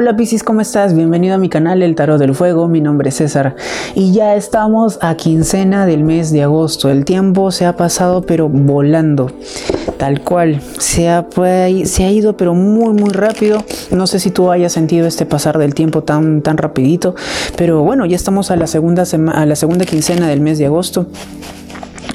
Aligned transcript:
Hola 0.00 0.16
Piscis, 0.16 0.44
¿cómo 0.44 0.60
estás? 0.60 0.94
Bienvenido 0.94 1.34
a 1.34 1.38
mi 1.38 1.48
canal 1.48 1.82
El 1.82 1.96
Tarot 1.96 2.20
del 2.20 2.32
Fuego, 2.32 2.68
mi 2.68 2.80
nombre 2.80 3.08
es 3.08 3.16
César 3.16 3.56
y 3.96 4.12
ya 4.12 4.36
estamos 4.36 4.96
a 5.02 5.16
quincena 5.16 5.86
del 5.86 6.04
mes 6.04 6.30
de 6.30 6.44
agosto. 6.44 6.88
El 6.88 7.04
tiempo 7.04 7.50
se 7.50 7.66
ha 7.66 7.76
pasado 7.76 8.22
pero 8.22 8.48
volando, 8.48 9.32
tal 9.96 10.22
cual, 10.22 10.60
se 10.78 11.08
ha, 11.08 11.26
se 11.84 12.04
ha 12.04 12.12
ido 12.12 12.36
pero 12.36 12.54
muy 12.54 12.94
muy 12.94 13.10
rápido. 13.10 13.64
No 13.90 14.06
sé 14.06 14.20
si 14.20 14.30
tú 14.30 14.52
hayas 14.52 14.70
sentido 14.70 15.04
este 15.04 15.26
pasar 15.26 15.58
del 15.58 15.74
tiempo 15.74 16.04
tan, 16.04 16.42
tan 16.42 16.58
rapidito, 16.58 17.16
pero 17.56 17.82
bueno, 17.82 18.06
ya 18.06 18.14
estamos 18.14 18.52
a 18.52 18.56
la 18.56 18.68
segunda, 18.68 19.02
a 19.02 19.46
la 19.46 19.56
segunda 19.56 19.84
quincena 19.84 20.28
del 20.28 20.40
mes 20.40 20.58
de 20.58 20.66
agosto. 20.66 21.08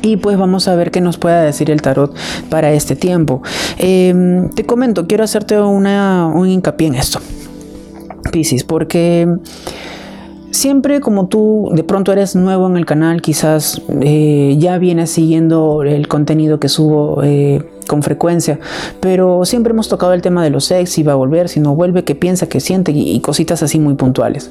Y 0.01 0.15
pues 0.15 0.37
vamos 0.37 0.69
a 0.69 0.75
ver 0.75 0.89
qué 0.89 1.01
nos 1.01 1.17
pueda 1.17 1.41
decir 1.41 1.69
el 1.69 1.81
tarot 1.81 2.15
para 2.49 2.71
este 2.71 2.95
tiempo. 2.95 3.41
Em, 3.77 4.49
te 4.51 4.65
comento, 4.65 5.05
quiero 5.05 5.25
hacerte 5.25 5.59
un 5.59 6.47
hincapié 6.47 6.87
en 6.87 6.95
esto. 6.95 7.19
Piscis, 8.33 8.63
porque 8.63 9.27
siempre 10.51 10.99
como 10.99 11.27
tú 11.27 11.69
de 11.73 11.83
pronto 11.83 12.11
eres 12.11 12.35
nuevo 12.35 12.67
en 12.67 12.75
el 12.75 12.85
canal, 12.85 13.21
quizás 13.21 13.81
eh, 14.01 14.55
ya 14.57 14.77
vienes 14.79 15.11
siguiendo 15.11 15.83
el 15.83 16.07
contenido 16.07 16.59
que 16.59 16.67
subo 16.67 17.21
eh, 17.23 17.63
con 17.87 18.01
frecuencia, 18.01 18.59
pero 18.99 19.45
siempre 19.45 19.71
hemos 19.71 19.87
tocado 19.87 20.13
el 20.13 20.23
tema 20.23 20.43
de 20.43 20.49
los 20.49 20.71
ex, 20.71 20.89
si 20.89 21.03
va 21.03 21.13
a 21.13 21.15
volver, 21.15 21.47
si 21.47 21.59
no 21.59 21.75
vuelve, 21.75 22.03
qué 22.03 22.15
piensa, 22.15 22.49
qué 22.49 22.59
siente 22.59 22.91
y 22.91 23.19
cositas 23.21 23.61
así 23.61 23.79
muy 23.79 23.93
puntuales. 23.93 24.49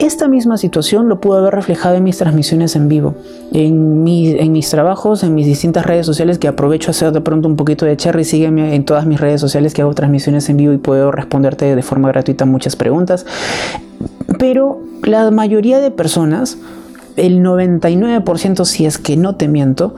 Esta 0.00 0.26
misma 0.26 0.58
situación 0.58 1.08
lo 1.08 1.20
pude 1.20 1.38
haber 1.38 1.54
reflejado 1.54 1.94
en 1.94 2.02
mis 2.02 2.18
transmisiones 2.18 2.74
en 2.74 2.88
vivo, 2.88 3.14
en, 3.52 4.04
en 4.06 4.52
mis 4.52 4.68
trabajos, 4.68 5.22
en 5.22 5.34
mis 5.34 5.46
distintas 5.46 5.86
redes 5.86 6.04
sociales 6.04 6.38
que 6.38 6.48
aprovecho 6.48 6.88
a 6.88 6.92
hacer 6.92 7.12
de 7.12 7.20
pronto 7.20 7.46
un 7.46 7.56
poquito 7.56 7.86
de 7.86 7.96
cherry. 7.96 8.24
Sígueme 8.24 8.74
en 8.74 8.84
todas 8.84 9.06
mis 9.06 9.20
redes 9.20 9.40
sociales 9.40 9.72
que 9.72 9.82
hago 9.82 9.94
transmisiones 9.94 10.48
en 10.48 10.56
vivo 10.56 10.72
y 10.72 10.78
puedo 10.78 11.12
responderte 11.12 11.76
de 11.76 11.82
forma 11.82 12.08
gratuita 12.08 12.44
muchas 12.44 12.74
preguntas. 12.74 13.24
Pero 14.38 14.80
la 15.04 15.30
mayoría 15.30 15.78
de 15.78 15.92
personas, 15.92 16.58
el 17.16 17.40
99% 17.42 18.64
si 18.64 18.86
es 18.86 18.98
que 18.98 19.16
no 19.16 19.36
te 19.36 19.46
miento, 19.46 19.94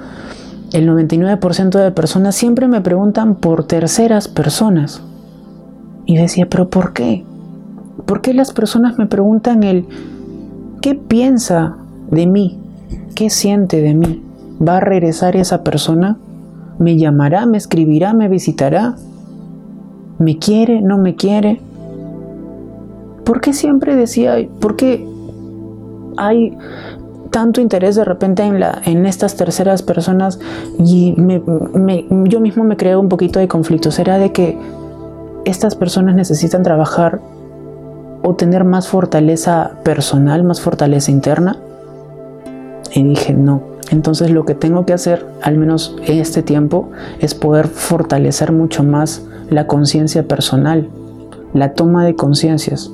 el 0.72 0.88
99% 0.88 1.70
de 1.70 1.90
personas 1.90 2.34
siempre 2.34 2.68
me 2.68 2.82
preguntan 2.82 3.36
por 3.36 3.64
terceras 3.64 4.28
personas. 4.28 5.00
Y 6.04 6.16
decía, 6.16 6.48
pero 6.50 6.68
¿por 6.68 6.92
qué? 6.92 7.24
¿Por 8.06 8.20
qué 8.20 8.32
las 8.32 8.52
personas 8.52 8.98
me 8.98 9.06
preguntan 9.06 9.64
el 9.64 9.86
qué 10.80 10.94
piensa 10.94 11.76
de 12.10 12.26
mí? 12.26 12.58
¿Qué 13.16 13.30
siente 13.30 13.82
de 13.82 13.94
mí? 13.94 14.22
¿Va 14.66 14.76
a 14.76 14.80
regresar 14.80 15.36
esa 15.36 15.64
persona? 15.64 16.16
¿Me 16.78 16.96
llamará? 16.96 17.46
¿Me 17.46 17.58
escribirá? 17.58 18.14
¿Me 18.14 18.28
visitará? 18.28 18.94
¿Me 20.18 20.38
quiere? 20.38 20.80
¿No 20.82 20.98
me 20.98 21.16
quiere? 21.16 21.60
¿Por 23.24 23.40
qué 23.40 23.52
siempre 23.52 23.96
decía, 23.96 24.36
por 24.60 24.76
qué 24.76 25.04
hay 26.16 26.56
tanto 27.32 27.60
interés 27.60 27.96
de 27.96 28.04
repente 28.04 28.44
en, 28.44 29.04
estas 29.04 29.36
terceras 29.36 29.82
personas 29.82 30.38
y 30.78 31.14
yo 31.16 32.40
mismo 32.40 32.62
me 32.62 32.76
creo 32.76 33.00
un 33.00 33.08
poquito 33.08 33.40
de 33.40 33.48
conflicto? 33.48 33.90
¿Será 33.90 34.18
de 34.18 34.30
que 34.30 34.56
estas 35.44 35.74
personas 35.74 36.14
necesitan 36.14 36.62
trabajar 36.62 37.20
tener 38.34 38.64
más 38.64 38.88
fortaleza 38.88 39.78
personal, 39.84 40.42
más 40.42 40.60
fortaleza 40.60 41.10
interna? 41.10 41.58
Y 42.92 43.04
dije, 43.04 43.32
no. 43.32 43.62
Entonces 43.90 44.30
lo 44.30 44.44
que 44.44 44.54
tengo 44.54 44.84
que 44.84 44.92
hacer, 44.92 45.24
al 45.42 45.56
menos 45.58 45.96
en 46.06 46.18
este 46.18 46.42
tiempo, 46.42 46.90
es 47.20 47.34
poder 47.34 47.68
fortalecer 47.68 48.52
mucho 48.52 48.82
más 48.82 49.22
la 49.48 49.66
conciencia 49.66 50.26
personal, 50.26 50.88
la 51.54 51.74
toma 51.74 52.04
de 52.04 52.16
conciencias. 52.16 52.90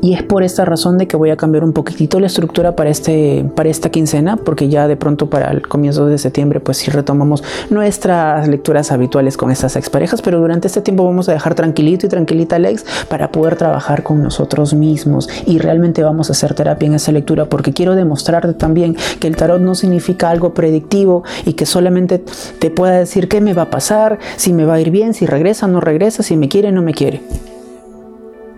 Y 0.00 0.14
es 0.14 0.22
por 0.22 0.42
esta 0.42 0.64
razón 0.64 0.98
de 0.98 1.08
que 1.08 1.16
voy 1.16 1.30
a 1.30 1.36
cambiar 1.36 1.64
un 1.64 1.72
poquitito 1.72 2.20
la 2.20 2.26
estructura 2.26 2.76
para, 2.76 2.90
este, 2.90 3.44
para 3.54 3.68
esta 3.68 3.90
quincena, 3.90 4.36
porque 4.36 4.68
ya 4.68 4.86
de 4.86 4.96
pronto 4.96 5.28
para 5.28 5.50
el 5.50 5.66
comienzo 5.66 6.06
de 6.06 6.18
septiembre, 6.18 6.60
pues 6.60 6.78
sí 6.78 6.90
retomamos 6.90 7.42
nuestras 7.70 8.46
lecturas 8.48 8.92
habituales 8.92 9.36
con 9.36 9.50
estas 9.50 9.76
exparejas, 9.76 10.22
pero 10.22 10.40
durante 10.40 10.68
este 10.68 10.82
tiempo 10.82 11.04
vamos 11.04 11.28
a 11.28 11.32
dejar 11.32 11.54
tranquilito 11.54 12.06
y 12.06 12.08
tranquilita 12.08 12.56
a 12.56 12.58
Lex 12.58 12.84
para 13.08 13.32
poder 13.32 13.56
trabajar 13.56 14.02
con 14.02 14.22
nosotros 14.22 14.74
mismos 14.74 15.28
y 15.46 15.58
realmente 15.58 16.02
vamos 16.02 16.30
a 16.30 16.32
hacer 16.32 16.54
terapia 16.54 16.86
en 16.86 16.94
esa 16.94 17.12
lectura, 17.12 17.46
porque 17.46 17.72
quiero 17.72 17.94
demostrarte 17.94 18.54
también 18.54 18.96
que 19.20 19.26
el 19.26 19.36
tarot 19.36 19.60
no 19.60 19.74
significa 19.74 20.30
algo 20.30 20.54
predictivo 20.54 21.24
y 21.44 21.54
que 21.54 21.66
solamente 21.66 22.22
te 22.58 22.70
pueda 22.70 22.98
decir 22.98 23.28
qué 23.28 23.40
me 23.40 23.54
va 23.54 23.62
a 23.62 23.70
pasar, 23.70 24.18
si 24.36 24.52
me 24.52 24.64
va 24.64 24.74
a 24.74 24.80
ir 24.80 24.90
bien, 24.90 25.14
si 25.14 25.26
regresa 25.26 25.66
no 25.66 25.80
regresa, 25.80 26.22
si 26.22 26.36
me 26.36 26.48
quiere 26.48 26.72
no 26.72 26.82
me 26.82 26.94
quiere. 26.94 27.22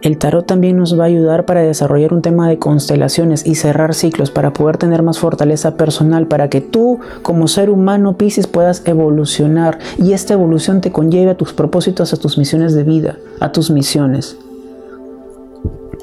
El 0.03 0.17
tarot 0.17 0.47
también 0.47 0.79
nos 0.79 0.99
va 0.99 1.05
a 1.05 1.09
ayudar 1.09 1.45
para 1.45 1.61
desarrollar 1.61 2.15
un 2.15 2.23
tema 2.23 2.49
de 2.49 2.59
constelaciones 2.59 3.47
y 3.47 3.55
cerrar 3.55 3.95
ciclos 3.95 4.31
para 4.31 4.55
poder 4.55 4.79
tener 4.79 5.03
más 5.03 5.19
fortaleza 5.19 5.77
personal, 5.77 6.27
para 6.27 6.49
que 6.49 6.63
tú 6.63 7.01
como 7.23 7.49
ser 7.49 7.69
humano 7.69 8.17
Pisces 8.17 8.47
puedas 8.47 8.83
evolucionar 8.87 9.79
y 9.99 10.15
esta 10.15 10.33
evolución 10.33 10.81
te 10.81 10.91
conlleve 10.91 11.33
a 11.33 11.37
tus 11.37 11.53
propósitos, 11.53 12.15
a 12.15 12.17
tus 12.17 12.39
misiones 12.39 12.75
de 12.75 12.85
vida, 12.85 13.19
a 13.41 13.53
tus 13.53 13.71
misiones. 13.71 14.39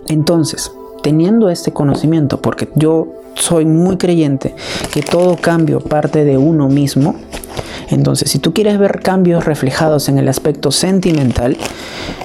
Entonces, 0.07 0.72
teniendo 1.02 1.50
este 1.50 1.74
conocimiento, 1.74 2.40
porque 2.40 2.69
yo 2.75 3.07
soy 3.34 3.66
muy 3.66 3.97
creyente 3.97 4.56
que 4.94 5.02
todo 5.02 5.38
cambio 5.38 5.80
parte 5.80 6.24
de 6.24 6.38
uno 6.38 6.69
mismo, 6.69 7.16
entonces, 7.90 8.30
si 8.30 8.40
tú 8.40 8.53
quieres 8.53 8.78
ver 8.78 9.00
cambios 9.02 9.46
reflejados 9.46 10.09
en 10.09 10.18
el 10.18 10.28
aspecto 10.28 10.72
sentimental, 10.72 11.58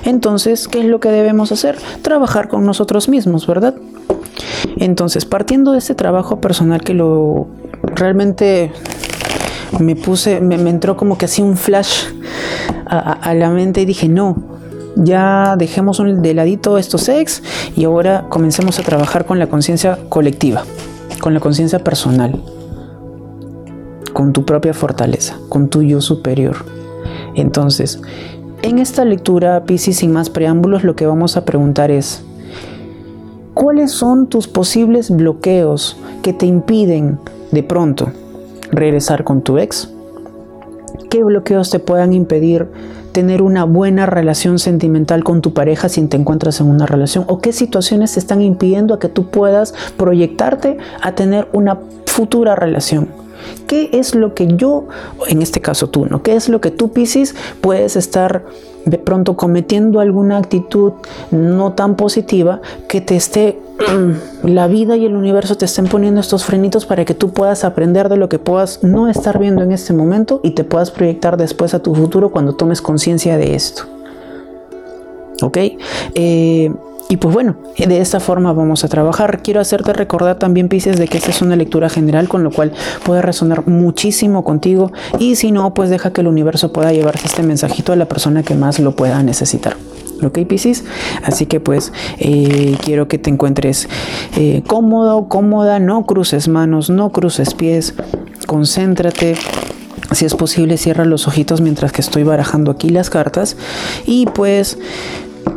entonces, 0.05 0.67
¿qué 0.67 0.81
es 0.81 0.87
lo 0.87 1.01
que 1.01 1.09
debemos 1.09 1.53
hacer? 1.53 1.79
Trabajar 2.03 2.49
con 2.49 2.65
nosotros 2.65 3.09
mismos, 3.09 3.47
¿verdad? 3.47 3.75
Entonces, 4.77 5.25
partiendo 5.25 5.73
de 5.73 5.79
ese 5.79 5.95
trabajo 5.95 6.41
personal 6.41 6.83
que 6.83 6.95
lo 6.95 7.47
realmente 7.83 8.73
me 9.79 9.95
puse, 9.97 10.41
me, 10.41 10.57
entró 10.57 10.97
como 10.97 11.17
que 11.17 11.27
así 11.27 11.43
un 11.43 11.57
flash 11.57 12.07
a, 12.87 13.33
la 13.35 13.49
mente 13.49 13.81
y 13.81 13.85
dije, 13.87 14.09
no, 14.09 14.37
ya 14.97 15.57
dejemos 15.57 16.03
de 16.05 16.35
ladito 16.35 16.77
estos 16.77 17.09
ex 17.09 17.43
y 17.75 17.85
ahora 17.85 18.27
comencemos 18.29 18.79
a 18.79 18.83
trabajar 18.83 19.25
con 19.25 19.39
la 19.39 19.47
conciencia 19.47 19.99
colectiva, 20.11 20.65
con 21.21 21.33
la 21.33 21.41
conciencia 21.41 21.79
personal 21.79 22.43
con 24.23 24.33
tu 24.33 24.45
propia 24.45 24.73
fortaleza, 24.73 25.37
con 25.49 25.69
tu 25.69 25.83
yo 25.83 26.01
superior. 26.01 26.59
Entonces, 27.35 28.01
en 28.63 28.79
esta 28.79 29.05
lectura, 29.05 29.65
Piscis, 29.65 29.97
sin 29.97 30.13
más 30.13 30.31
preámbulos, 30.31 30.85
lo 30.85 30.95
que 30.95 31.07
vamos 31.07 31.37
a 31.37 31.45
preguntar 31.45 31.91
es, 31.91 32.23
¿cuáles 33.53 33.91
son 33.91 34.29
tus 34.29 34.47
posibles 34.47 35.11
bloqueos 35.11 35.97
que 36.23 36.33
te 36.33 36.47
impiden 36.47 37.19
de 37.51 37.65
pronto 37.65 38.13
regresar 38.71 39.25
con 39.25 39.43
tu 39.43 39.59
ex? 39.59 39.93
¿Qué 41.11 41.25
bloqueos 41.25 41.71
te 41.71 41.81
puedan 41.81 42.13
impedir 42.13 42.69
tener 43.11 43.43
una 43.43 43.65
buena 43.65 44.07
relación 44.07 44.61
sentimental 44.61 45.25
con 45.25 45.43
tu 45.43 45.53
pareja 45.53 45.89
si 45.89 46.01
te 46.07 46.17
encuentras 46.17 46.61
en 46.61 46.69
una 46.69 46.87
relación? 46.87 47.25
¿O 47.27 47.41
qué 47.41 47.53
situaciones 47.53 48.13
te 48.13 48.21
están 48.21 48.41
impidiendo 48.41 48.95
a 48.95 49.01
que 49.01 49.09
tú 49.09 49.31
puedas 49.31 49.75
proyectarte 49.97 50.79
a 51.01 51.17
tener 51.17 51.49
una 51.53 51.81
futura 52.07 52.55
relación? 52.55 53.22
¿Qué 53.73 53.89
es 53.95 54.15
lo 54.15 54.35
que 54.35 54.49
yo, 54.49 54.85
en 55.29 55.41
este 55.41 55.63
caso 55.63 55.89
tú, 55.89 56.05
¿no? 56.05 56.23
¿Qué 56.23 56.37
es 56.37 56.51
lo 56.51 56.61
que 56.61 56.71
tú, 56.71 56.93
Piscis, 56.93 57.35
puedes 57.63 57.97
estar 57.97 58.45
de 58.85 58.99
pronto 58.99 59.35
cometiendo 59.35 60.01
alguna 60.01 60.37
actitud 60.37 60.93
no 61.31 61.73
tan 61.73 61.97
positiva 61.97 62.61
que 62.87 63.01
te 63.01 63.17
esté, 63.17 63.59
la 64.43 64.67
vida 64.67 64.99
y 64.99 65.07
el 65.07 65.17
universo 65.17 65.55
te 65.55 65.65
estén 65.65 65.87
poniendo 65.87 66.21
estos 66.21 66.45
frenitos 66.45 66.85
para 66.85 67.07
que 67.07 67.15
tú 67.15 67.31
puedas 67.31 67.65
aprender 67.65 68.11
de 68.11 68.19
lo 68.19 68.29
que 68.29 68.39
puedas 68.39 68.85
no 68.85 69.09
estar 69.09 69.39
viendo 69.39 69.63
en 69.63 69.73
este 69.73 69.95
momento 69.95 70.41
y 70.43 70.51
te 70.51 70.65
puedas 70.65 70.91
proyectar 70.91 71.39
después 71.39 71.73
a 71.73 71.79
tu 71.79 71.95
futuro 71.95 72.31
cuando 72.31 72.53
tomes 72.53 72.83
conciencia 72.83 73.39
de 73.39 73.55
esto? 73.55 73.85
¿Ok? 75.41 75.57
Eh, 76.15 76.71
y 77.13 77.19
pues 77.19 77.35
bueno, 77.35 77.57
de 77.77 78.01
esta 78.01 78.21
forma 78.21 78.55
vamos 78.55 78.85
a 78.85 78.89
trabajar. 78.89 79.43
Quiero 79.43 79.61
hacerte 79.61 79.93
recordar 79.93 80.39
también, 80.39 80.71
Pisces, 80.71 80.97
de 80.97 81.09
que 81.09 81.19
esta 81.19 81.29
es 81.29 81.43
una 81.43 81.57
lectura 81.57 81.91
general, 81.91 82.27
con 82.27 82.43
lo 82.43 82.51
cual 82.51 82.73
puede 83.05 83.21
resonar 83.21 83.69
muchísimo 83.69 84.45
contigo. 84.45 84.93
Y 85.19 85.37
si 85.37 85.53
no, 85.53 85.75
pues 85.75 85.91
deja 85.91 86.15
que 86.15 86.23
el 86.23 86.27
universo 86.27 86.73
pueda 86.73 86.91
llevarse 86.91 87.27
este 87.27 87.43
mensajito 87.43 87.93
a 87.93 87.97
la 87.97 88.07
persona 88.07 88.43
que 88.43 88.55
más 88.55 88.79
lo 88.79 88.97
pueda 88.97 89.23
necesitar. 89.23 89.77
¿ok, 90.25 90.39
Pisces? 90.49 90.85
Así 91.23 91.45
que 91.45 91.61
pues 91.61 91.93
eh, 92.19 92.79
quiero 92.83 93.09
que 93.09 93.19
te 93.19 93.29
encuentres 93.29 93.91
eh, 94.39 94.63
cómodo, 94.67 95.29
cómoda, 95.29 95.81
no 95.81 96.07
cruces 96.07 96.49
manos, 96.49 96.89
no 96.89 97.11
cruces 97.11 97.53
pies, 97.53 97.93
concéntrate. 98.47 99.37
Si 100.13 100.25
es 100.27 100.35
posible, 100.35 100.77
cierra 100.79 101.05
los 101.05 101.27
ojitos 101.27 101.61
mientras 101.61 101.93
que 101.93 102.01
estoy 102.01 102.23
barajando 102.23 102.71
aquí 102.71 102.89
las 102.89 103.09
cartas. 103.09 103.57
Y 104.07 104.27
pues 104.27 104.79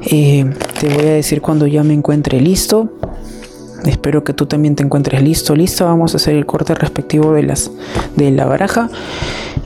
te 0.10 0.90
voy 0.90 1.06
a 1.06 1.14
decir 1.14 1.42
cuando 1.42 1.68
ya 1.68 1.84
me 1.84 1.94
encuentre 1.94 2.40
listo. 2.40 2.90
Espero 3.86 4.24
que 4.24 4.34
tú 4.34 4.46
también 4.46 4.76
te 4.76 4.84
encuentres 4.84 5.22
listo, 5.22 5.56
listo. 5.56 5.86
Vamos 5.86 6.14
a 6.14 6.18
hacer 6.18 6.36
el 6.36 6.46
corte 6.46 6.74
respectivo 6.74 7.34
de 7.34 7.44
las 7.44 7.72
de 8.16 8.32
la 8.32 8.46
baraja. 8.46 8.90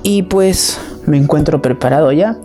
Y 0.03 0.24
pues 0.24 0.80
me 1.06 1.18
encuentro 1.18 1.62
preparado 1.62 2.12
ya. 2.12 2.38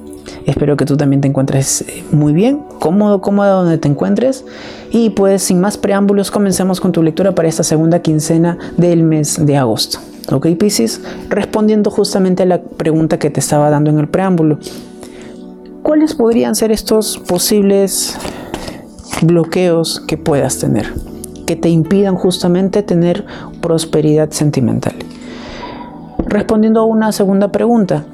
Espero 0.46 0.76
que 0.76 0.84
tú 0.84 0.96
también 0.96 1.20
te 1.20 1.28
encuentres 1.28 1.82
eh, 1.82 2.04
muy 2.12 2.32
bien, 2.32 2.60
cómodo, 2.78 3.20
cómodo 3.20 3.62
donde 3.62 3.78
te 3.78 3.88
encuentres. 3.88 4.44
Y 4.90 5.10
pues 5.10 5.42
sin 5.42 5.60
más 5.60 5.78
preámbulos, 5.78 6.30
comencemos 6.30 6.80
con 6.80 6.92
tu 6.92 7.02
lectura 7.02 7.34
para 7.34 7.48
esta 7.48 7.62
segunda 7.62 8.00
quincena 8.00 8.58
del 8.76 9.02
mes 9.02 9.44
de 9.44 9.56
agosto. 9.56 9.98
Ok, 10.32 10.48
Pisces, 10.58 11.00
respondiendo 11.28 11.90
justamente 11.90 12.42
a 12.42 12.46
la 12.46 12.62
pregunta 12.62 13.18
que 13.18 13.30
te 13.30 13.40
estaba 13.40 13.70
dando 13.70 13.90
en 13.90 13.98
el 13.98 14.08
preámbulo. 14.08 14.58
¿Cuáles 15.84 16.14
podrían 16.14 16.54
ser 16.54 16.72
estos 16.72 17.18
posibles 17.18 18.16
bloqueos 19.20 20.00
que 20.00 20.16
puedas 20.16 20.58
tener? 20.58 20.90
Que 21.44 21.56
te 21.56 21.68
impidan 21.68 22.16
justamente 22.16 22.82
tener 22.82 23.26
prosperidad 23.60 24.30
sentimental. 24.30 24.94
Respondiendo 26.26 26.80
a 26.80 26.84
una 26.84 27.12
segunda 27.12 27.52
pregunta, 27.52 28.06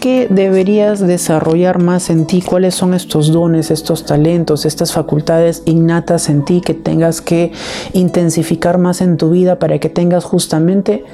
¿qué 0.00 0.26
deberías 0.30 1.00
desarrollar 1.00 1.80
más 1.80 2.08
en 2.08 2.26
ti? 2.26 2.40
¿Cuáles 2.40 2.74
son 2.76 2.94
estos 2.94 3.30
dones, 3.30 3.70
estos 3.70 4.06
talentos, 4.06 4.64
estas 4.64 4.94
facultades 4.94 5.62
innatas 5.66 6.30
en 6.30 6.46
ti 6.46 6.62
que 6.64 6.72
tengas 6.72 7.20
que 7.20 7.52
intensificar 7.92 8.78
más 8.78 9.02
en 9.02 9.18
tu 9.18 9.28
vida 9.28 9.58
para 9.58 9.78
que 9.78 9.90
tengas 9.90 10.24
justamente 10.24 11.04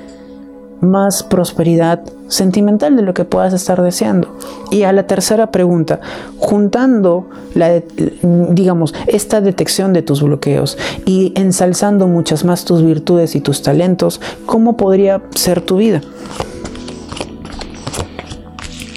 más 0.80 1.22
prosperidad 1.22 2.02
sentimental 2.28 2.96
de 2.96 3.02
lo 3.02 3.14
que 3.14 3.25
puedas 3.25 3.52
estar 3.52 3.82
deseando. 3.82 4.36
Y 4.70 4.82
a 4.82 4.92
la 4.92 5.06
tercera 5.06 5.50
pregunta, 5.50 6.00
juntando 6.38 7.28
la, 7.54 7.82
digamos, 8.22 8.94
esta 9.06 9.40
detección 9.40 9.92
de 9.92 10.02
tus 10.02 10.22
bloqueos 10.22 10.78
y 11.04 11.32
ensalzando 11.36 12.06
muchas 12.06 12.44
más 12.44 12.64
tus 12.64 12.84
virtudes 12.84 13.34
y 13.34 13.40
tus 13.40 13.62
talentos, 13.62 14.20
¿cómo 14.46 14.76
podría 14.76 15.22
ser 15.34 15.60
tu 15.60 15.78
vida? 15.78 16.00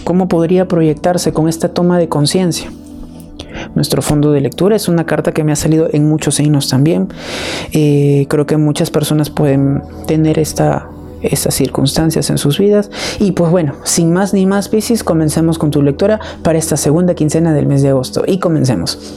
¿Cómo 0.03 0.27
podría 0.27 0.67
proyectarse 0.67 1.31
con 1.31 1.47
esta 1.47 1.69
toma 1.69 1.97
de 1.97 2.09
conciencia? 2.09 2.69
Nuestro 3.75 4.01
fondo 4.01 4.31
de 4.31 4.41
lectura 4.41 4.75
es 4.75 4.87
una 4.87 5.05
carta 5.05 5.31
que 5.31 5.43
me 5.43 5.51
ha 5.51 5.55
salido 5.55 5.87
en 5.91 6.07
muchos 6.07 6.35
signos 6.35 6.67
también. 6.67 7.07
Eh, 7.71 8.25
creo 8.27 8.45
que 8.45 8.57
muchas 8.57 8.91
personas 8.91 9.29
pueden 9.29 9.81
tener 10.07 10.39
esta 10.39 10.89
estas 11.21 11.55
circunstancias 11.55 12.29
en 12.29 12.37
sus 12.37 12.59
vidas. 12.59 12.89
Y 13.19 13.31
pues 13.31 13.51
bueno, 13.51 13.75
sin 13.83 14.11
más 14.13 14.33
ni 14.33 14.45
más, 14.45 14.69
Piscis, 14.69 15.03
comencemos 15.03 15.57
con 15.57 15.71
tu 15.71 15.81
lectura 15.81 16.19
para 16.43 16.57
esta 16.57 16.77
segunda 16.77 17.15
quincena 17.15 17.53
del 17.53 17.67
mes 17.67 17.81
de 17.81 17.89
agosto. 17.89 18.23
Y 18.25 18.39
comencemos. 18.39 19.15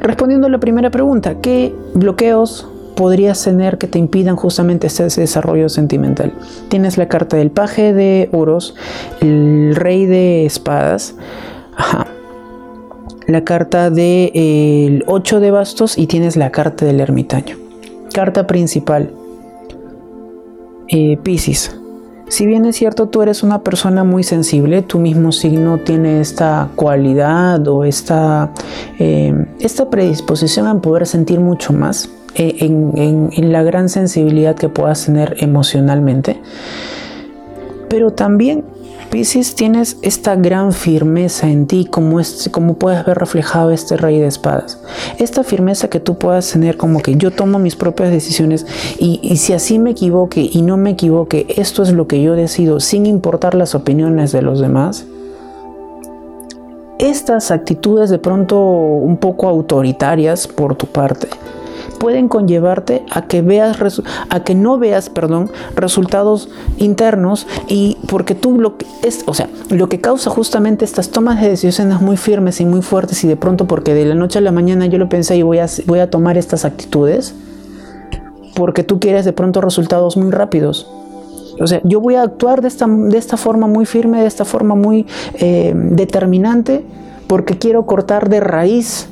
Respondiendo 0.00 0.46
a 0.46 0.50
la 0.50 0.58
primera 0.58 0.90
pregunta, 0.90 1.40
¿qué 1.40 1.74
bloqueos 1.94 2.68
podrías 2.94 3.42
tener 3.42 3.78
que 3.78 3.86
te 3.86 3.98
impidan 3.98 4.36
justamente 4.36 4.86
este 4.86 5.04
desarrollo 5.04 5.68
sentimental? 5.68 6.32
Tienes 6.68 6.98
la 6.98 7.08
carta 7.08 7.36
del 7.36 7.50
paje 7.50 7.92
de 7.92 8.28
oros, 8.32 8.74
el 9.20 9.74
rey 9.74 10.06
de 10.06 10.46
espadas, 10.46 11.14
la 13.26 13.44
carta 13.44 13.90
del 13.90 14.32
de, 14.32 15.04
8 15.06 15.40
de 15.40 15.50
bastos 15.50 15.98
y 15.98 16.06
tienes 16.06 16.36
la 16.36 16.50
carta 16.50 16.84
del 16.84 17.00
ermitaño. 17.00 17.56
Carta 18.12 18.46
principal, 18.46 19.10
eh. 20.88 21.18
Si 22.28 22.44
bien 22.44 22.64
es 22.64 22.76
cierto, 22.76 23.06
tú 23.06 23.22
eres 23.22 23.42
una 23.42 23.62
persona 23.62 24.02
muy 24.02 24.24
sensible, 24.24 24.82
tu 24.82 24.98
mismo 24.98 25.30
signo 25.30 25.78
tiene 25.78 26.20
esta 26.20 26.70
cualidad 26.74 27.66
o 27.68 27.84
esta, 27.84 28.50
eh, 28.98 29.46
esta 29.60 29.88
predisposición 29.90 30.66
a 30.66 30.80
poder 30.80 31.06
sentir 31.06 31.38
mucho 31.38 31.72
más 31.72 32.10
eh, 32.34 32.56
en, 32.60 33.30
en 33.32 33.52
la 33.52 33.62
gran 33.62 33.88
sensibilidad 33.88 34.56
que 34.56 34.68
puedas 34.68 35.06
tener 35.06 35.36
emocionalmente. 35.38 36.40
Pero 37.88 38.10
también 38.10 38.64
Tienes 39.56 39.96
esta 40.02 40.36
gran 40.36 40.74
firmeza 40.74 41.48
en 41.48 41.66
ti, 41.66 41.86
como 41.86 42.74
puedes 42.74 43.06
ver 43.06 43.16
reflejado 43.16 43.70
este 43.70 43.96
rey 43.96 44.18
de 44.18 44.26
espadas. 44.26 44.78
Esta 45.18 45.42
firmeza 45.42 45.88
que 45.88 46.00
tú 46.00 46.18
puedas 46.18 46.52
tener 46.52 46.76
como 46.76 47.00
que 47.00 47.14
yo 47.16 47.30
tomo 47.30 47.58
mis 47.58 47.76
propias 47.76 48.10
decisiones 48.10 48.66
y, 48.98 49.18
y 49.22 49.38
si 49.38 49.54
así 49.54 49.78
me 49.78 49.92
equivoque 49.92 50.46
y 50.52 50.60
no 50.60 50.76
me 50.76 50.90
equivoque, 50.90 51.46
esto 51.56 51.82
es 51.82 51.92
lo 51.92 52.06
que 52.06 52.20
yo 52.20 52.34
decido 52.34 52.78
sin 52.78 53.06
importar 53.06 53.54
las 53.54 53.74
opiniones 53.74 54.32
de 54.32 54.42
los 54.42 54.60
demás. 54.60 55.06
Estas 56.98 57.50
actitudes 57.50 58.10
de 58.10 58.18
pronto 58.18 58.60
un 58.60 59.16
poco 59.16 59.48
autoritarias 59.48 60.46
por 60.46 60.74
tu 60.74 60.86
parte 60.88 61.28
pueden 61.96 62.28
conllevarte 62.28 63.04
a 63.10 63.22
que 63.22 63.42
veas 63.42 63.78
a 64.30 64.44
que 64.44 64.54
no 64.54 64.78
veas, 64.78 65.10
perdón, 65.10 65.50
resultados 65.74 66.48
internos 66.78 67.46
y 67.68 67.96
porque 68.08 68.34
tú 68.34 68.58
lo 68.58 68.76
que 68.76 68.86
es, 69.02 69.24
o 69.26 69.34
sea, 69.34 69.48
lo 69.70 69.88
que 69.88 70.00
causa 70.00 70.30
justamente 70.30 70.84
estas 70.84 71.10
tomas 71.10 71.40
de 71.40 71.48
decisiones 71.48 72.00
muy 72.00 72.16
firmes 72.16 72.60
y 72.60 72.64
muy 72.64 72.82
fuertes 72.82 73.24
y 73.24 73.28
de 73.28 73.36
pronto 73.36 73.66
porque 73.66 73.94
de 73.94 74.04
la 74.04 74.14
noche 74.14 74.38
a 74.38 74.42
la 74.42 74.52
mañana 74.52 74.86
yo 74.86 74.98
lo 74.98 75.08
pensé 75.08 75.36
y 75.36 75.42
voy 75.42 75.58
a, 75.58 75.66
voy 75.86 75.98
a 75.98 76.10
tomar 76.10 76.38
estas 76.38 76.64
actitudes 76.64 77.34
porque 78.54 78.84
tú 78.84 79.00
quieres 79.00 79.24
de 79.24 79.32
pronto 79.32 79.60
resultados 79.60 80.16
muy 80.16 80.30
rápidos. 80.30 80.90
O 81.60 81.66
sea, 81.66 81.80
yo 81.84 82.00
voy 82.00 82.16
a 82.16 82.22
actuar 82.22 82.60
de 82.60 82.68
esta, 82.68 82.86
de 82.86 83.16
esta 83.16 83.36
forma 83.36 83.66
muy 83.66 83.86
firme, 83.86 84.20
de 84.20 84.26
esta 84.26 84.44
forma 84.44 84.74
muy 84.74 85.06
eh, 85.34 85.72
determinante, 85.74 86.84
porque 87.26 87.58
quiero 87.58 87.86
cortar 87.86 88.28
de 88.28 88.40
raíz 88.40 89.08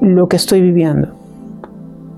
lo 0.00 0.28
que 0.28 0.36
estoy 0.36 0.60
viviendo 0.60 1.23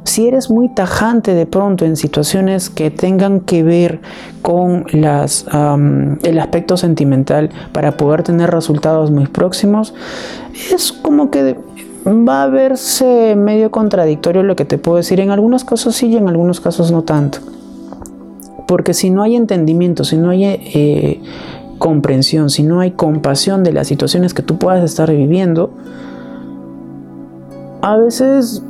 si 0.07 0.29
eres 0.29 0.51
muy 0.51 0.69
tajante 0.69 1.35
de 1.35 1.47
pronto 1.47 1.85
en 1.85 1.97
situaciones 1.97 2.71
que 2.71 2.91
tengan 2.91 3.41
que 3.41 3.63
ver 3.65 4.01
con 4.41 4.87
el 4.93 6.39
aspecto 6.39 6.77
sentimental 6.77 7.51
para 7.73 7.97
poder 7.97 8.23
tener 8.23 8.51
resultados 8.51 9.11
muy 9.11 9.27
próximos, 9.27 9.95
es 10.73 10.93
como 10.93 11.31
que 11.31 11.57
va 12.07 12.45
a 12.45 12.47
verse 12.47 13.35
medio 13.37 13.73
contradictorio 13.73 14.45
lo 14.45 14.55
que 14.55 14.65
te 14.65 14.79
puedo 14.79 14.99
decir. 14.99 15.19
En 15.19 15.31
algunos 15.31 15.65
casos 15.65 15.97
sí 15.97 16.07
y 16.07 16.17
en 16.17 16.29
algunos 16.29 16.61
casos 16.61 16.93
no 16.93 17.03
tanto. 17.03 17.39
Porque 18.69 18.95
si 18.95 19.11
no 19.11 19.23
hay 19.23 19.35
entendimiento, 19.35 20.05
si 20.05 20.17
no 20.17 20.31
hay 20.31 20.45
eh, 20.45 21.21
comprensión, 21.79 22.49
si 22.49 22.63
no 22.63 22.79
hay 22.79 22.93
compasión 22.93 23.65
de 23.65 23.73
las 23.73 23.89
situaciones 23.89 24.35
que 24.35 24.43
tú 24.43 24.57
puedas 24.57 24.85
estar 24.85 25.11
viviendo, 25.11 25.73
a 27.83 27.97
veces 27.97 28.63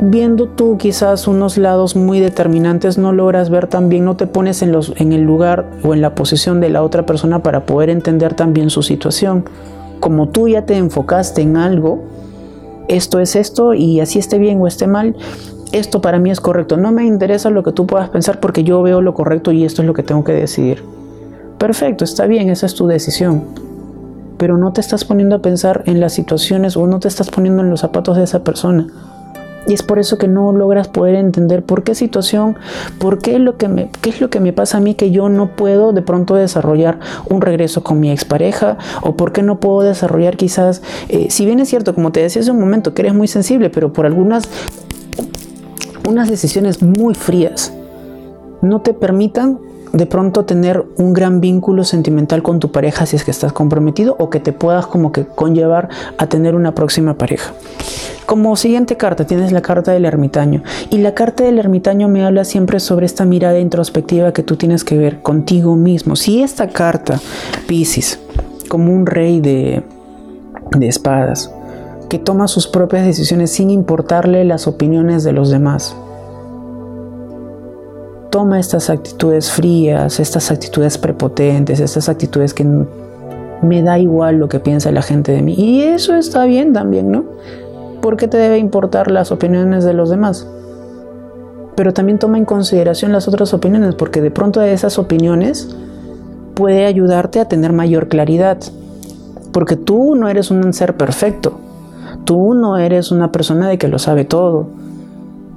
viendo 0.00 0.48
tú 0.48 0.78
quizás 0.78 1.28
unos 1.28 1.58
lados 1.58 1.94
muy 1.94 2.20
determinantes 2.20 2.96
no 2.96 3.12
logras 3.12 3.50
ver 3.50 3.66
también, 3.66 4.04
no 4.04 4.16
te 4.16 4.26
pones 4.26 4.62
en, 4.62 4.72
los, 4.72 4.94
en 4.96 5.12
el 5.12 5.22
lugar 5.22 5.70
o 5.82 5.92
en 5.92 6.00
la 6.00 6.14
posición 6.14 6.60
de 6.60 6.70
la 6.70 6.82
otra 6.82 7.04
persona 7.04 7.42
para 7.42 7.66
poder 7.66 7.90
entender 7.90 8.34
también 8.34 8.70
su 8.70 8.82
situación. 8.82 9.44
Como 10.00 10.28
tú 10.28 10.48
ya 10.48 10.64
te 10.64 10.76
enfocaste 10.76 11.42
en 11.42 11.58
algo, 11.58 12.02
esto 12.88 13.20
es 13.20 13.36
esto 13.36 13.74
y 13.74 14.00
así 14.00 14.18
esté 14.18 14.38
bien 14.38 14.60
o 14.60 14.66
esté 14.66 14.86
mal, 14.86 15.14
esto 15.72 16.00
para 16.00 16.18
mí 16.18 16.30
es 16.30 16.40
correcto. 16.40 16.78
No 16.78 16.92
me 16.92 17.04
interesa 17.04 17.50
lo 17.50 17.62
que 17.62 17.72
tú 17.72 17.86
puedas 17.86 18.08
pensar 18.08 18.40
porque 18.40 18.64
yo 18.64 18.82
veo 18.82 19.02
lo 19.02 19.12
correcto 19.12 19.52
y 19.52 19.64
esto 19.64 19.82
es 19.82 19.86
lo 19.86 19.94
que 19.94 20.02
tengo 20.02 20.24
que 20.24 20.32
decidir. 20.32 20.82
Perfecto, 21.58 22.04
está 22.04 22.26
bien, 22.26 22.48
esa 22.48 22.64
es 22.64 22.74
tu 22.74 22.86
decisión. 22.86 23.44
Pero 24.38 24.56
no 24.56 24.72
te 24.72 24.80
estás 24.80 25.04
poniendo 25.04 25.36
a 25.36 25.42
pensar 25.42 25.82
en 25.84 26.00
las 26.00 26.14
situaciones 26.14 26.78
o 26.78 26.86
no 26.86 26.98
te 27.00 27.08
estás 27.08 27.30
poniendo 27.30 27.62
en 27.62 27.68
los 27.68 27.80
zapatos 27.80 28.16
de 28.16 28.24
esa 28.24 28.42
persona 28.42 28.86
y 29.66 29.74
es 29.74 29.82
por 29.82 29.98
eso 29.98 30.18
que 30.18 30.28
no 30.28 30.52
logras 30.52 30.88
poder 30.88 31.14
entender 31.14 31.62
por 31.62 31.82
qué 31.82 31.94
situación, 31.94 32.56
por 32.98 33.18
qué, 33.18 33.38
lo 33.38 33.56
que 33.56 33.68
me, 33.68 33.90
qué 34.00 34.10
es 34.10 34.20
lo 34.20 34.30
que 34.30 34.40
me 34.40 34.52
pasa 34.52 34.78
a 34.78 34.80
mí 34.80 34.94
que 34.94 35.10
yo 35.10 35.28
no 35.28 35.54
puedo 35.56 35.92
de 35.92 36.02
pronto 36.02 36.34
desarrollar 36.34 36.98
un 37.28 37.40
regreso 37.40 37.82
con 37.82 38.00
mi 38.00 38.10
expareja 38.10 38.78
o 39.02 39.16
por 39.16 39.32
qué 39.32 39.42
no 39.42 39.60
puedo 39.60 39.82
desarrollar 39.82 40.36
quizás, 40.36 40.82
eh, 41.08 41.26
si 41.30 41.44
bien 41.44 41.60
es 41.60 41.68
cierto, 41.68 41.94
como 41.94 42.12
te 42.12 42.20
decía 42.20 42.42
hace 42.42 42.50
un 42.50 42.60
momento, 42.60 42.94
que 42.94 43.02
eres 43.02 43.14
muy 43.14 43.28
sensible, 43.28 43.70
pero 43.70 43.92
por 43.92 44.06
algunas 44.06 44.48
unas 46.08 46.28
decisiones 46.28 46.82
muy 46.82 47.14
frías 47.14 47.72
no 48.62 48.80
te 48.80 48.94
permitan 48.94 49.58
de 49.92 50.06
pronto 50.06 50.44
tener 50.44 50.84
un 50.96 51.12
gran 51.12 51.40
vínculo 51.40 51.84
sentimental 51.84 52.42
con 52.42 52.60
tu 52.60 52.70
pareja 52.70 53.06
si 53.06 53.16
es 53.16 53.24
que 53.24 53.30
estás 53.30 53.52
comprometido 53.52 54.16
o 54.18 54.30
que 54.30 54.40
te 54.40 54.52
puedas 54.52 54.86
como 54.86 55.12
que 55.12 55.26
conllevar 55.26 55.88
a 56.18 56.26
tener 56.26 56.54
una 56.54 56.74
próxima 56.74 57.14
pareja. 57.14 57.52
Como 58.26 58.54
siguiente 58.56 58.96
carta 58.96 59.26
tienes 59.26 59.50
la 59.50 59.60
carta 59.60 59.92
del 59.92 60.04
ermitaño 60.04 60.62
y 60.90 60.98
la 60.98 61.14
carta 61.14 61.42
del 61.42 61.58
ermitaño 61.58 62.08
me 62.08 62.24
habla 62.24 62.44
siempre 62.44 62.78
sobre 62.78 63.06
esta 63.06 63.24
mirada 63.24 63.58
introspectiva 63.58 64.32
que 64.32 64.44
tú 64.44 64.56
tienes 64.56 64.84
que 64.84 64.96
ver 64.96 65.22
contigo 65.22 65.74
mismo. 65.74 66.14
Si 66.14 66.42
esta 66.42 66.68
carta, 66.68 67.20
Pisces, 67.66 68.20
como 68.68 68.94
un 68.94 69.06
rey 69.06 69.40
de, 69.40 69.82
de 70.76 70.88
espadas, 70.88 71.52
que 72.08 72.18
toma 72.18 72.46
sus 72.46 72.68
propias 72.68 73.04
decisiones 73.04 73.50
sin 73.50 73.70
importarle 73.70 74.44
las 74.44 74.68
opiniones 74.68 75.24
de 75.24 75.32
los 75.32 75.50
demás, 75.50 75.96
toma 78.30 78.58
estas 78.58 78.90
actitudes 78.90 79.50
frías, 79.50 80.20
estas 80.20 80.50
actitudes 80.50 80.98
prepotentes, 80.98 81.80
estas 81.80 82.08
actitudes 82.08 82.54
que 82.54 82.64
me 83.62 83.82
da 83.82 83.98
igual 83.98 84.36
lo 84.36 84.48
que 84.48 84.60
piensa 84.60 84.90
la 84.92 85.02
gente 85.02 85.32
de 85.32 85.42
mí. 85.42 85.54
Y 85.56 85.82
eso 85.82 86.14
está 86.14 86.44
bien 86.44 86.72
también, 86.72 87.10
¿no? 87.10 87.24
¿por 88.00 88.16
qué 88.16 88.28
te 88.28 88.38
debe 88.38 88.58
importar 88.58 89.10
las 89.10 89.30
opiniones 89.30 89.84
de 89.84 89.92
los 89.92 90.10
demás? 90.10 90.46
Pero 91.76 91.92
también 91.92 92.18
toma 92.18 92.38
en 92.38 92.44
consideración 92.44 93.12
las 93.12 93.28
otras 93.28 93.54
opiniones, 93.54 93.94
porque 93.94 94.20
de 94.20 94.30
pronto 94.30 94.60
esas 94.62 94.98
opiniones 94.98 95.68
puede 96.54 96.86
ayudarte 96.86 97.40
a 97.40 97.46
tener 97.46 97.72
mayor 97.72 98.08
claridad. 98.08 98.58
Porque 99.52 99.76
tú 99.76 100.14
no 100.14 100.28
eres 100.28 100.50
un 100.50 100.72
ser 100.72 100.96
perfecto. 100.96 101.58
Tú 102.24 102.54
no 102.54 102.76
eres 102.76 103.10
una 103.10 103.32
persona 103.32 103.68
de 103.68 103.78
que 103.78 103.88
lo 103.88 103.98
sabe 103.98 104.24
todo. 104.24 104.68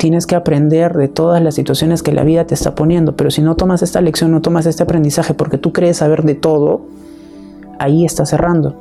Tienes 0.04 0.28
que 0.28 0.36
aprender 0.36 0.92
de 0.98 1.08
todas 1.08 1.42
las 1.42 1.56
situaciones 1.56 2.04
que 2.04 2.12
la 2.12 2.26
vida 2.26 2.46
te 2.46 2.54
está 2.56 2.76
poniendo. 2.76 3.16
Pero 3.16 3.32
si 3.32 3.42
no 3.42 3.56
tomas 3.56 3.82
esta 3.84 4.02
lección, 4.02 4.32
no 4.32 4.42
tomas 4.42 4.66
este 4.66 4.84
aprendizaje 4.84 5.34
porque 5.34 5.58
tú 5.58 5.72
crees 5.72 5.96
saber 5.96 6.24
de 6.24 6.36
todo, 6.36 6.82
ahí 7.80 8.04
está 8.04 8.26
cerrando. 8.26 8.76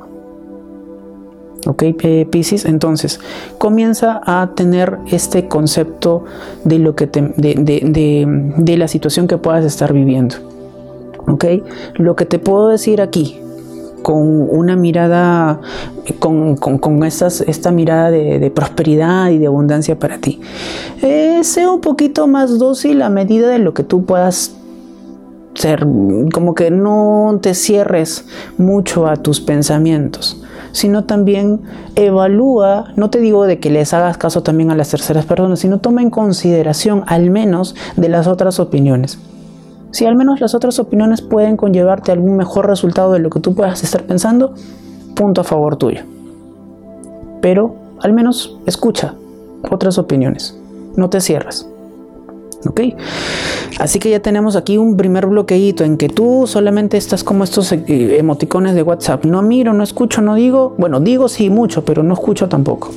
¿Ok, 1.65 1.81
Pisces? 2.29 2.65
Entonces, 2.65 3.21
comienza 3.57 4.19
a 4.25 4.51
tener 4.53 4.97
este 5.09 5.47
concepto 5.47 6.25
de, 6.65 6.79
lo 6.79 6.93
que 6.93 7.07
de, 7.07 8.77
la 8.77 8.89
situación 8.89 9.29
que 9.29 9.37
puedas 9.37 9.63
estar 9.63 9.93
viviendo. 9.93 10.35
¿Ok? 11.25 11.45
Lo 11.93 12.17
que 12.17 12.25
te 12.25 12.37
puedo 12.37 12.67
decir 12.67 12.99
aquí, 12.99 13.39
con 14.03 14.47
una 14.49 14.75
mirada, 14.75 15.59
con, 16.19 16.57
esta 17.03 17.71
mirada 17.71 18.11
de, 18.11 18.51
prosperidad 18.53 19.31
y 19.31 19.39
de 19.39 19.47
abundancia 19.47 19.97
para 19.97 20.19
ti. 20.19 20.39
Eh, 21.01 21.39
sea 21.43 21.71
un 21.71 21.81
poquito 21.81 22.27
más 22.27 22.59
dócil 22.59 23.01
a 23.01 23.09
medida 23.09 23.47
de 23.47 23.57
lo 23.57 23.73
que 23.73 23.83
tú 23.83 24.05
puedas 24.05 24.55
ser, 25.55 25.87
como 26.31 26.53
que 26.53 26.69
no 26.69 27.39
te 27.41 27.55
cierres 27.55 28.25
mucho 28.57 29.07
a 29.07 29.15
tus 29.15 29.41
pensamientos 29.41 30.43
sino 30.73 31.05
también 31.05 31.61
evalúa, 31.95 32.91
no 32.95 33.09
te 33.09 33.19
digo 33.19 33.45
de 33.45 33.59
que 33.59 33.69
les 33.69 33.93
hagas 33.93 34.17
caso 34.17 34.43
también 34.43 34.71
a 34.71 34.75
las 34.75 34.89
terceras 34.89 35.25
personas, 35.25 35.59
sino 35.59 35.79
toma 35.79 36.01
en 36.01 36.09
consideración 36.09 37.03
al 37.07 37.29
menos 37.29 37.75
de 37.95 38.09
las 38.09 38.27
otras 38.27 38.59
opiniones. 38.59 39.19
Si 39.93 40.07
al 40.07 40.15
menos 40.15 40.41
las 40.41 40.55
otras 40.55 40.79
opiniones 40.79 41.21
pueden 41.21 41.55
conllevarte 41.55 42.11
algún 42.11 42.35
mejor 42.35 42.67
resultado 42.67 43.13
de 43.13 43.19
lo 43.19 43.29
que 43.29 43.39
tú 43.39 43.53
puedas 43.53 43.83
estar 43.83 44.03
pensando, 44.03 44.55
punto 45.15 45.41
a 45.41 45.43
favor 45.43 45.75
tuyo. 45.75 46.01
Pero 47.41 47.75
al 48.01 48.11
menos 48.11 48.57
escucha 48.65 49.13
otras 49.69 49.99
opiniones, 49.99 50.57
no 50.95 51.11
te 51.11 51.21
cierres. 51.21 51.69
¿Ok? 52.65 52.81
Así 53.79 53.99
que 53.99 54.09
ya 54.09 54.19
tenemos 54.19 54.55
aquí 54.55 54.79
un 54.79 54.97
primer 54.97 55.27
bloqueito 55.27 55.83
en 55.83 55.97
que 55.97 56.09
tú 56.09 56.45
solamente 56.47 56.97
estás 56.97 57.23
como 57.23 57.43
estos 57.43 57.71
eh, 57.71 58.17
emoticones 58.17 58.73
de 58.73 58.81
WhatsApp. 58.81 59.25
No 59.25 59.43
miro, 59.43 59.73
no 59.73 59.83
escucho, 59.83 60.21
no 60.21 60.33
digo. 60.33 60.73
Bueno, 60.79 61.01
digo 61.01 61.27
sí 61.27 61.51
mucho, 61.51 61.85
pero 61.85 62.01
no 62.01 62.15
escucho 62.15 62.49
tampoco. 62.49 62.89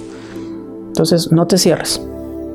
Entonces 0.87 1.31
no 1.31 1.47
te 1.47 1.59
cierres. 1.59 2.01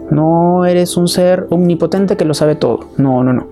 No 0.10 0.66
eres 0.66 0.98
un 0.98 1.08
ser 1.08 1.46
omnipotente 1.52 2.18
que 2.18 2.26
lo 2.26 2.34
sabe 2.34 2.56
todo. 2.56 2.80
No, 2.98 3.24
no, 3.24 3.34
no. 3.34 3.51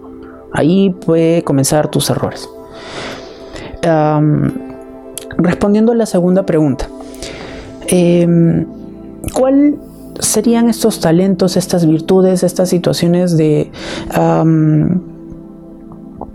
Ahí 0.60 0.89
puede 0.89 1.42
comenzar 1.44 1.89
tus 1.89 2.10
errores. 2.10 2.50
respondiendo 5.38 5.94
a 5.94 5.96
la 5.96 6.06
segunda 6.06 6.46
pregunta, 6.46 6.89
em, 7.88 8.66
¿cuál 9.34 9.78
serían 10.20 10.70
estos 10.70 11.00
talentos, 11.00 11.56
estas 11.56 11.86
virtudes, 11.86 12.44
estas 12.44 12.68
situaciones 12.68 13.38
de 13.38 13.72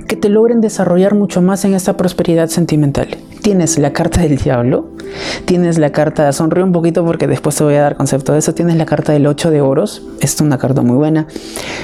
que 0.06 0.16
te 0.16 0.28
logren 0.28 0.60
desarrollar 0.60 1.14
mucho 1.14 1.42
más 1.42 1.64
en 1.64 1.74
esta 1.74 1.96
prosperidad 1.96 2.48
sentimental? 2.48 3.08
Tienes 3.42 3.78
la 3.78 3.92
carta 3.92 4.22
del 4.22 4.38
diablo, 4.38 4.88
tienes 5.44 5.78
la 5.78 5.90
carta, 5.90 6.32
sonríe 6.32 6.64
un 6.64 6.72
poquito 6.72 7.04
porque 7.04 7.26
después 7.26 7.54
te 7.54 7.64
voy 7.64 7.74
a 7.74 7.82
dar 7.82 7.96
concepto 7.96 8.32
de 8.32 8.38
eso, 8.38 8.54
tienes 8.54 8.76
la 8.76 8.86
carta 8.86 9.12
del 9.12 9.26
8 9.26 9.50
de 9.50 9.60
oros, 9.60 10.02
es 10.20 10.40
una 10.40 10.56
carta 10.56 10.80
muy 10.80 10.96
buena. 10.96 11.26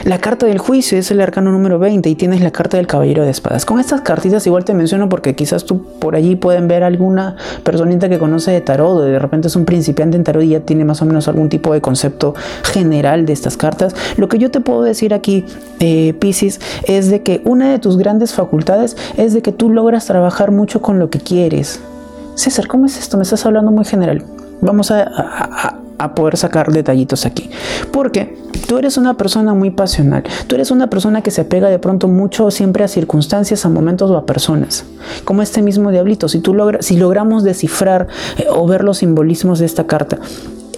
La 0.04 0.18
carta 0.18 0.46
del 0.46 0.58
juicio 0.58 0.98
es 0.98 1.10
el 1.10 1.20
arcano 1.20 1.52
número 1.52 1.78
20 1.78 2.08
y 2.08 2.14
tienes 2.14 2.40
la 2.40 2.50
carta 2.50 2.78
del 2.78 2.86
caballero 2.86 3.24
de 3.24 3.30
espadas. 3.30 3.66
Con 3.66 3.78
estas 3.78 4.00
cartitas 4.00 4.46
igual 4.46 4.64
te 4.64 4.72
menciono 4.72 5.10
porque 5.10 5.34
quizás 5.34 5.64
tú 5.64 5.84
por 5.98 6.16
allí 6.16 6.34
pueden 6.34 6.66
ver 6.66 6.82
alguna 6.82 7.36
personita 7.62 8.08
que 8.08 8.18
conoce 8.18 8.50
de 8.52 8.62
tarot 8.62 8.96
o 8.96 9.00
de 9.02 9.18
repente 9.18 9.48
es 9.48 9.56
un 9.56 9.66
principiante 9.66 10.16
en 10.16 10.24
tarot 10.24 10.42
y 10.42 10.48
ya 10.48 10.60
tiene 10.60 10.86
más 10.86 11.02
o 11.02 11.04
menos 11.04 11.28
algún 11.28 11.50
tipo 11.50 11.74
de 11.74 11.82
concepto 11.82 12.34
general 12.64 13.26
de 13.26 13.34
estas 13.34 13.58
cartas. 13.58 13.94
Lo 14.16 14.28
que 14.28 14.38
yo 14.38 14.50
te 14.50 14.60
puedo 14.60 14.82
decir 14.82 15.12
aquí, 15.12 15.44
eh, 15.78 16.14
Pisces, 16.18 16.60
es 16.84 17.10
de 17.10 17.22
que 17.22 17.42
una 17.44 17.70
de 17.70 17.78
tus 17.78 17.98
grandes 17.98 18.09
facultades 18.34 18.96
es 19.16 19.32
de 19.32 19.42
que 19.42 19.52
tú 19.52 19.70
logras 19.70 20.06
trabajar 20.06 20.50
mucho 20.50 20.80
con 20.82 20.98
lo 20.98 21.10
que 21.10 21.20
quieres 21.20 21.80
César, 22.40 22.68
¿cómo 22.68 22.86
es 22.86 22.98
esto? 22.98 23.18
Me 23.18 23.22
estás 23.22 23.44
hablando 23.44 23.70
muy 23.70 23.84
general. 23.84 24.24
Vamos 24.62 24.90
a, 24.90 25.76
poder 26.14 26.38
sacar 26.38 26.72
detallitos 26.72 27.26
aquí. 27.26 27.50
Porque 27.92 28.34
tú 28.66 28.78
eres 28.78 28.96
una 28.96 29.18
persona 29.18 29.52
muy 29.52 29.70
pasional. 29.70 30.24
Tú 30.46 30.54
eres 30.54 30.70
una 30.70 30.88
persona 30.88 31.20
que 31.20 31.30
se 31.30 31.42
apega 31.42 31.68
de 31.68 31.78
pronto 31.78 32.08
mucho 32.08 32.50
siempre 32.50 32.82
a 32.82 32.88
circunstancias, 32.88 33.66
a 33.66 33.68
momentos 33.68 34.10
o 34.10 34.16
a 34.16 34.24
personas. 34.24 34.86
Como 35.24 35.42
este 35.42 35.60
mismo 35.60 35.90
diablito. 35.90 36.30
Si, 36.30 36.40
tú 36.40 36.54
logra, 36.54 36.80
si 36.80 36.96
logramos 36.96 37.44
descifrar 37.44 38.08
eh, 38.38 38.46
o 38.50 38.66
ver 38.66 38.84
los 38.84 38.98
simbolismos 38.98 39.58
de 39.58 39.66
esta 39.66 39.86
carta, 39.86 40.18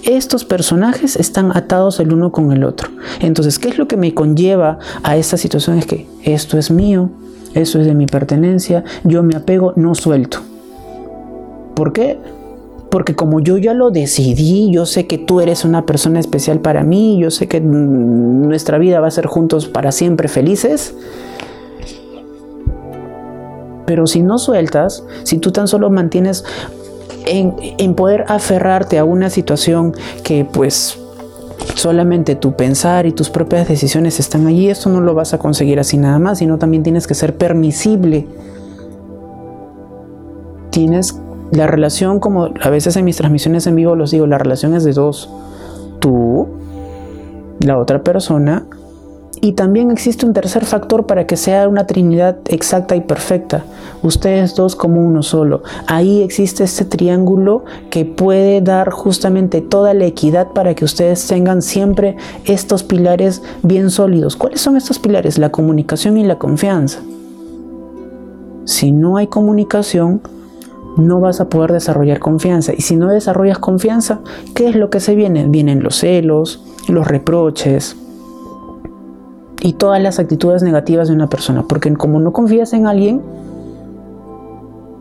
estos 0.05 0.45
personajes 0.45 1.17
están 1.17 1.57
atados 1.57 2.01
el 2.01 2.13
uno 2.13 2.33
con 2.33 2.53
el 2.53 2.65
otro. 2.65 2.91
Entonces, 3.21 3.59
¿qué 3.59 3.69
es 3.69 3.79
lo 3.79 3.87
que 3.89 3.97
me 3.97 4.15
conlleva 4.15 4.79
a 5.03 5.17
esta 5.17 5.37
situación? 5.37 5.79
Es 5.79 5.87
que 5.87 6.07
esto 6.25 6.59
es 6.59 6.71
mío, 6.71 7.11
eso 7.55 7.81
es 7.81 7.87
de 7.87 7.95
mi 7.95 8.07
pertenencia, 8.07 8.85
yo 9.05 9.23
me 9.23 9.37
apego, 9.37 9.73
no 9.77 9.95
suelto. 9.95 10.39
¿Por 11.75 11.93
qué? 11.93 12.19
Porque 12.91 13.15
como 13.15 13.41
yo 13.41 13.57
ya 13.57 13.73
lo 13.73 13.91
decidí, 13.91 14.71
yo 14.71 14.85
sé 14.85 15.07
que 15.07 15.19
tú 15.19 15.41
eres 15.41 15.65
una 15.65 15.87
persona 15.87 16.21
especial 16.21 16.61
para 16.61 16.83
mí, 16.83 17.19
yo 17.19 17.31
sé 17.31 17.49
que 17.49 17.61
nuestra 17.61 18.79
vida 18.79 19.01
va 19.01 19.07
a 19.07 19.11
ser 19.11 19.27
juntos 19.27 19.67
para 19.67 19.93
siempre 19.93 20.29
felices. 20.29 20.95
Pero 23.87 24.07
si 24.07 24.23
no 24.23 24.39
sueltas, 24.39 25.05
si 25.23 25.39
tú 25.39 25.53
tan 25.53 25.69
solo 25.69 25.91
mantienes 25.91 26.45
en, 27.27 27.95
poder 27.95 28.25
aferrarte 28.29 28.99
a 28.99 29.05
una 29.05 29.31
situación 29.31 29.95
que 30.25 30.45
pues 30.45 30.99
solamente 31.75 32.35
tu 32.35 32.55
pensar 32.55 33.07
y 33.07 33.13
tus 33.13 33.31
propias 33.31 33.69
decisiones 33.69 34.21
están 34.21 34.47
allí, 34.47 34.69
esto 34.69 34.89
no 34.91 35.01
lo 35.01 35.15
vas 35.15 35.35
a 35.35 35.39
conseguir 35.39 35.79
así 35.81 35.97
nada 35.97 36.19
más, 36.19 36.39
sino 36.39 36.59
también 36.59 36.83
tienes 36.83 37.07
que 37.07 37.15
ser 37.15 37.37
permisible. 37.37 38.27
Tienes 40.71 41.19
la 41.51 41.67
relación, 41.67 42.19
como 42.19 42.49
a 42.61 42.71
veces 42.71 42.97
en 42.97 43.05
mis 43.05 43.17
transmisiones 43.17 43.67
en 43.67 43.77
vivo 43.77 43.95
los 43.95 44.11
digo, 44.11 44.27
la 44.27 44.39
relación 44.39 44.75
es 44.75 44.85
de 44.85 44.93
dos. 44.93 45.29
Tú, 46.01 46.49
la 47.61 47.79
otra 47.79 48.03
persona, 48.03 48.67
y 49.45 49.55
también 49.55 49.91
existe 49.91 50.25
un 50.25 50.35
tercer 50.35 50.65
factor 50.65 51.05
para 51.05 51.27
que 51.27 51.37
sea 51.37 51.69
una 51.69 51.85
trinidad 51.85 52.39
exacta 52.47 52.95
y 52.95 53.01
perfecta. 53.01 53.65
Ustedes 54.05 54.55
dos 54.55 54.77
como 54.77 55.05
uno 55.05 55.25
solo. 55.25 55.65
Ahí 55.89 56.23
existe 56.23 56.63
este 56.63 56.85
triángulo 56.85 57.65
que 57.91 58.05
puede 58.05 58.61
dar 58.61 58.91
justamente 58.91 59.61
toda 59.61 59.95
la 59.95 60.05
equidad 60.05 60.53
para 60.53 60.77
que 60.77 60.85
ustedes 60.85 61.27
tengan 61.27 61.61
siempre 61.61 62.17
estos 62.45 62.85
pilares 62.85 63.43
bien 63.65 63.91
sólidos. 63.91 64.37
¿Cuáles 64.37 64.61
son 64.61 64.77
estos 64.77 65.01
pilares? 65.01 65.39
La 65.39 65.51
comunicación 65.51 66.19
y 66.19 66.25
la 66.25 66.39
confianza. 66.39 67.01
Si 68.65 68.93
no 68.93 69.17
hay 69.17 69.27
comunicación, 69.27 70.21
no 70.97 71.19
vas 71.19 71.41
a 71.41 71.49
poder 71.49 71.73
desarrollar 71.73 72.21
confianza. 72.21 72.75
Y 72.77 72.83
si 72.83 72.95
no 72.95 73.09
desarrollas 73.09 73.59
confianza, 73.59 74.21
¿qué 74.55 74.69
es 74.69 74.77
lo 74.77 74.89
que 74.89 75.01
se 75.01 75.17
viene? 75.17 75.47
Vienen 75.49 75.83
los 75.83 75.97
celos, 75.97 76.63
los 76.87 77.09
reproches 77.09 77.97
y 79.63 79.75
todas 79.75 80.03
las 80.03 80.19
actitudes 80.19 80.63
negativas 80.63 81.09
de 81.09 81.15
una 81.15 81.29
persona. 81.29 81.65
Porque 81.69 81.93
como 81.95 82.19
no 82.21 82.33
confías 82.33 82.73
en 82.73 82.87
alguien, 82.87 83.23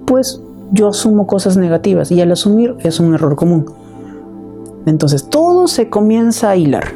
pues 0.06 0.40
yo 0.72 0.90
asumo 0.90 1.28
cosas 1.28 1.58
negativas 1.58 2.12
y 2.12 2.22
al 2.22 2.32
asumir 2.32 2.76
es 2.80 3.00
un 3.00 3.14
error 3.14 3.36
común. 3.36 3.66
Entonces 4.86 5.30
todo 5.30 5.68
se 5.68 5.90
comienza 5.90 6.52
a 6.52 6.56
hilar. 6.56 6.94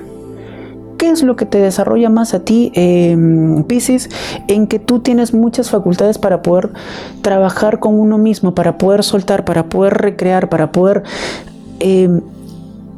¿Qué 0.97 1.09
es 1.09 1.23
lo 1.23 1.35
que 1.35 1.45
te 1.45 1.57
desarrolla 1.57 2.09
más 2.09 2.33
a 2.33 2.39
ti, 2.39 2.71
eh, 2.73 3.63
Pisces? 3.67 4.09
En 4.47 4.67
que 4.67 4.79
tú 4.79 4.99
tienes 4.99 5.33
muchas 5.33 5.69
facultades 5.69 6.17
para 6.17 6.41
poder 6.41 6.71
trabajar 7.21 7.79
con 7.79 7.99
uno 7.99 8.17
mismo, 8.17 8.55
para 8.55 8.77
poder 8.77 9.03
soltar, 9.03 9.43
para 9.43 9.65
poder 9.65 9.95
recrear, 9.95 10.49
para 10.49 10.71
poder... 10.71 11.03
Em, 11.79 12.21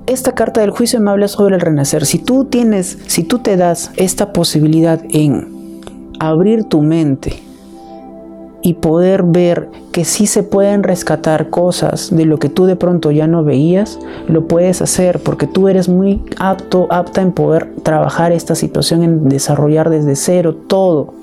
esta 0.08 0.34
carta 0.34 0.62
del 0.62 0.72
juicio 0.72 1.00
me 1.00 1.12
habla 1.12 1.28
sobre 1.28 1.56
el 1.56 1.62
renacer. 1.62 2.06
Si 2.06 2.18
tú 2.18 2.46
tienes, 2.46 2.98
si 3.08 3.24
tú 3.24 3.40
te 3.40 3.58
das 3.58 3.92
esta 3.98 4.34
posibilidad 4.34 5.02
en 5.10 5.82
abrir 6.20 6.64
tu 6.64 6.82
mente, 6.82 7.48
y 8.68 8.74
poder 8.74 9.24
ver 9.24 9.70
que 9.94 10.04
sí 10.04 10.28
se 10.28 10.44
pueden 10.44 10.84
rescatar 10.84 11.50
cosas 11.50 12.14
de 12.14 12.26
lo 12.26 12.38
que 12.38 12.50
tú 12.50 12.66
de 12.66 12.76
pronto 12.76 13.12
ya 13.12 13.26
no 13.26 13.46
veías, 13.46 13.98
lo 14.28 14.48
puedes 14.48 14.82
hacer 14.82 15.20
porque 15.20 15.48
tú 15.48 15.70
eres 15.70 15.88
muy 15.88 16.22
apto, 16.38 16.88
apta 16.90 17.22
en 17.22 17.32
poder 17.32 17.74
trabajar 17.84 18.34
esta 18.34 18.56
situación, 18.56 19.04
en 19.04 19.30
desarrollar 19.30 19.90
desde 19.90 20.18
cero 20.18 20.54
todo, 20.54 21.14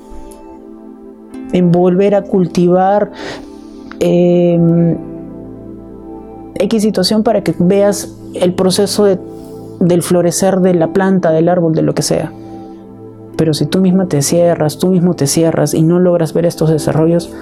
en 1.53 1.71
volver 1.71 2.15
a 2.15 2.23
cultivar 2.23 3.13
em, 4.01 4.97
X 6.55 6.83
situación 6.83 7.25
para 7.25 7.43
que 7.43 7.55
veas 7.59 8.17
el 8.35 8.55
proceso 8.55 9.05
del 9.05 10.03
florecer 10.03 10.61
de 10.61 10.75
la 10.75 10.93
planta, 10.93 11.31
del 11.31 11.49
árbol, 11.49 11.75
de 11.75 11.83
lo 11.83 11.95
que 11.95 12.03
sea. 12.03 12.33
Pero 13.37 13.55
si 13.55 13.67
tú 13.67 13.81
misma 13.81 14.07
te 14.07 14.23
cierras, 14.23 14.79
tú 14.79 14.89
mismo 14.89 15.15
te 15.15 15.27
cierras 15.27 15.75
y 15.75 15.83
no 15.83 15.99
logras 15.99 16.33
ver 16.33 16.47
estos 16.47 16.71
desarrollos, 16.71 17.33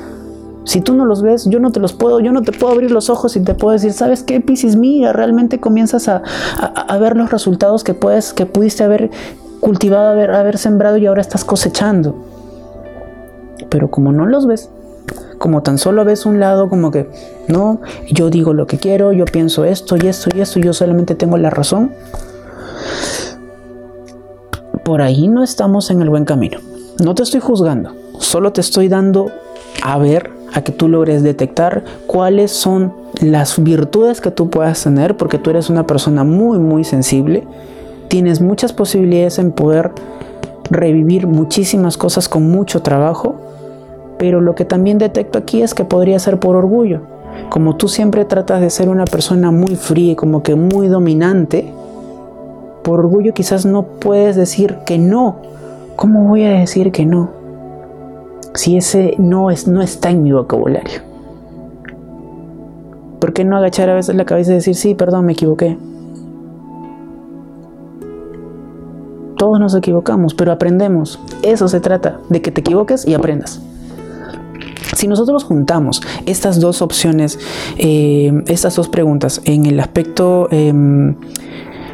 Si 0.64 0.80
tú 0.80 0.94
no 0.94 1.04
los 1.06 1.22
ves, 1.22 1.46
yo 1.46 1.58
no 1.58 1.72
te 1.72 1.80
los 1.80 1.92
puedo, 1.92 2.20
yo 2.20 2.30
no 2.30 2.42
te 2.42 2.52
puedo 2.52 2.72
abrir 2.72 2.92
los 2.92 3.10
ojos 3.10 3.34
y 3.34 3.40
te 3.40 3.52
puedo 3.52 3.72
decir, 3.72 3.92
¿sabes 3.92 4.22
qué, 4.22 4.40
Piscis? 4.40 4.76
Mira, 4.76 5.12
realmente 5.12 5.58
comienzas 5.58 6.06
a, 6.08 6.22
ver 7.00 7.16
los 7.16 7.32
resultados 7.32 7.82
que 7.82 7.94
puedes, 7.94 8.32
que 8.32 8.46
pudiste 8.46 8.84
haber 8.84 9.10
cultivado, 9.58 10.10
haber, 10.10 10.30
haber 10.30 10.58
sembrado 10.58 10.98
y 10.98 11.06
ahora 11.06 11.20
estás 11.20 11.44
cosechando. 11.44 12.14
Pero 13.70 13.90
como 13.90 14.12
no 14.12 14.24
los 14.24 14.46
ves, 14.46 14.70
como 15.42 15.60
tan 15.62 15.76
solo 15.76 16.04
ves 16.04 16.24
un 16.24 16.38
lado 16.38 16.68
como 16.68 16.92
que, 16.92 17.10
no, 17.48 17.80
yo 18.08 18.30
digo 18.30 18.54
lo 18.54 18.68
que 18.68 18.78
quiero, 18.78 19.12
yo 19.12 19.24
pienso 19.24 19.64
esto 19.64 19.96
y 19.96 20.06
esto 20.06 20.30
y 20.36 20.40
esto, 20.40 20.60
yo 20.60 20.72
solamente 20.72 21.16
tengo 21.16 21.36
la 21.36 21.50
razón, 21.50 21.90
por 24.84 25.02
ahí 25.02 25.26
no 25.26 25.42
estamos 25.42 25.90
en 25.90 26.00
el 26.00 26.10
buen 26.10 26.24
camino. 26.24 26.58
No 27.02 27.16
te 27.16 27.24
estoy 27.24 27.40
juzgando, 27.40 27.92
solo 28.20 28.52
te 28.52 28.60
estoy 28.60 28.86
dando 28.86 29.32
a 29.82 29.98
ver, 29.98 30.30
a 30.54 30.62
que 30.62 30.70
tú 30.70 30.86
logres 30.86 31.24
detectar 31.24 31.82
cuáles 32.06 32.52
son 32.52 32.94
las 33.20 33.60
virtudes 33.60 34.20
que 34.20 34.30
tú 34.30 34.48
puedas 34.48 34.84
tener, 34.84 35.16
porque 35.16 35.38
tú 35.38 35.50
eres 35.50 35.68
una 35.70 35.88
persona 35.88 36.22
muy, 36.22 36.60
muy 36.60 36.84
sensible. 36.84 37.42
Tienes 38.06 38.40
muchas 38.40 38.72
posibilidades 38.72 39.40
en 39.40 39.50
poder 39.50 39.90
revivir 40.70 41.26
muchísimas 41.26 41.96
cosas 41.96 42.28
con 42.28 42.48
mucho 42.48 42.80
trabajo 42.82 43.51
pero 44.22 44.40
lo 44.40 44.54
que 44.54 44.64
también 44.64 44.98
detecto 44.98 45.36
aquí 45.36 45.62
es 45.62 45.74
que 45.74 45.84
podría 45.84 46.16
ser 46.20 46.38
por 46.38 46.54
orgullo. 46.54 47.00
Como 47.50 47.74
tú 47.74 47.88
siempre 47.88 48.24
tratas 48.24 48.60
de 48.60 48.70
ser 48.70 48.88
una 48.88 49.04
persona 49.04 49.50
muy 49.50 49.74
fría 49.74 50.12
y 50.12 50.14
como 50.14 50.44
que 50.44 50.54
muy 50.54 50.86
dominante, 50.86 51.74
por 52.84 53.00
orgullo 53.00 53.34
quizás 53.34 53.66
no 53.66 53.82
puedes 53.82 54.36
decir 54.36 54.78
que 54.86 54.96
no. 54.96 55.38
¿Cómo 55.96 56.28
voy 56.28 56.44
a 56.44 56.52
decir 56.52 56.92
que 56.92 57.04
no? 57.04 57.30
Si 58.54 58.76
ese 58.76 59.16
no, 59.18 59.50
es, 59.50 59.66
no 59.66 59.82
está 59.82 60.10
en 60.10 60.22
mi 60.22 60.30
vocabulario. 60.30 61.00
¿Por 63.18 63.32
qué 63.32 63.42
no 63.42 63.56
agachar 63.56 63.90
a 63.90 63.94
veces 63.94 64.14
la 64.14 64.24
cabeza 64.24 64.52
y 64.52 64.54
decir, 64.54 64.76
sí, 64.76 64.94
perdón, 64.94 65.26
me 65.26 65.32
equivoqué? 65.32 65.76
Todos 69.36 69.58
nos 69.58 69.74
equivocamos, 69.74 70.32
pero 70.34 70.52
aprendemos. 70.52 71.18
Eso 71.42 71.66
se 71.66 71.80
trata, 71.80 72.20
de 72.28 72.40
que 72.40 72.52
te 72.52 72.60
equivoques 72.60 73.04
y 73.04 73.14
aprendas. 73.14 73.60
Si 75.02 75.08
nosotros 75.08 75.42
juntamos 75.42 76.00
estas 76.26 76.60
dos 76.60 76.80
opciones, 76.80 77.40
eh, 77.76 78.32
estas 78.46 78.76
dos 78.76 78.88
preguntas 78.88 79.40
en 79.44 79.66
el 79.66 79.80
aspecto 79.80 80.46
em, 80.52 81.16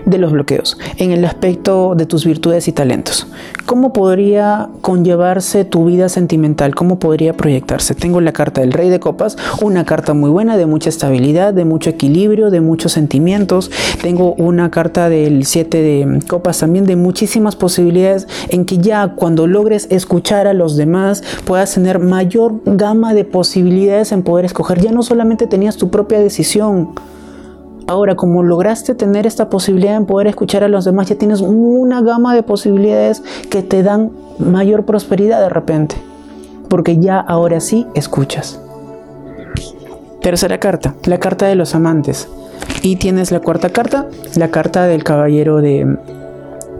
de 0.04 0.18
los 0.18 0.32
bloqueos, 0.32 0.78
en 0.96 1.10
el 1.10 1.24
aspecto 1.24 1.94
de 1.96 2.06
tus 2.06 2.24
virtudes 2.24 2.68
y 2.68 2.72
talentos. 2.72 3.26
¿Cómo 3.66 3.92
podría 3.92 4.68
conllevarse 4.80 5.64
tu 5.64 5.84
vida 5.84 6.08
sentimental? 6.08 6.74
¿Cómo 6.74 6.98
podría 6.98 7.34
proyectarse? 7.34 7.94
Tengo 7.94 8.20
la 8.20 8.32
carta 8.32 8.60
del 8.62 8.72
Rey 8.72 8.88
de 8.88 9.00
Copas, 9.00 9.36
una 9.60 9.84
carta 9.84 10.14
muy 10.14 10.30
buena, 10.30 10.56
de 10.56 10.66
mucha 10.66 10.88
estabilidad, 10.88 11.52
de 11.52 11.64
mucho 11.64 11.90
equilibrio, 11.90 12.50
de 12.50 12.60
muchos 12.60 12.92
sentimientos. 12.92 13.70
Tengo 14.00 14.34
una 14.34 14.70
carta 14.70 15.08
del 15.08 15.44
7 15.44 15.82
de 15.82 16.20
Copas 16.26 16.60
también, 16.60 16.86
de 16.86 16.96
muchísimas 16.96 17.56
posibilidades 17.56 18.26
en 18.48 18.64
que 18.64 18.78
ya 18.78 19.14
cuando 19.14 19.46
logres 19.46 19.86
escuchar 19.90 20.46
a 20.46 20.54
los 20.54 20.76
demás 20.76 21.22
puedas 21.44 21.74
tener 21.74 21.98
mayor 21.98 22.54
gama 22.64 23.14
de 23.14 23.24
posibilidades 23.24 24.12
en 24.12 24.22
poder 24.22 24.44
escoger. 24.44 24.80
Ya 24.80 24.92
no 24.92 25.02
solamente 25.02 25.46
tenías 25.46 25.76
tu 25.76 25.90
propia 25.90 26.18
decisión, 26.20 26.90
Ahora, 27.88 28.16
como 28.16 28.42
lograste 28.42 28.94
tener 28.94 29.26
esta 29.26 29.48
posibilidad 29.48 29.96
en 29.96 30.04
poder 30.04 30.26
escuchar 30.26 30.62
a 30.62 30.68
los 30.68 30.84
demás, 30.84 31.08
ya 31.08 31.16
tienes 31.16 31.40
una 31.40 32.02
gama 32.02 32.34
de 32.34 32.42
posibilidades 32.42 33.22
que 33.48 33.62
te 33.62 33.82
dan 33.82 34.10
mayor 34.38 34.84
prosperidad 34.84 35.40
de 35.40 35.48
repente. 35.48 35.96
Porque 36.68 36.98
ya 36.98 37.18
ahora 37.18 37.60
sí 37.60 37.86
escuchas. 37.94 38.60
Tercera 40.20 40.60
carta, 40.60 40.96
la 41.06 41.18
carta 41.18 41.46
de 41.46 41.54
los 41.54 41.74
amantes. 41.74 42.28
Y 42.82 42.96
tienes 42.96 43.32
la 43.32 43.40
cuarta 43.40 43.70
carta, 43.70 44.06
la 44.36 44.50
carta 44.50 44.84
del 44.84 45.02
caballero 45.02 45.62
de, 45.62 45.96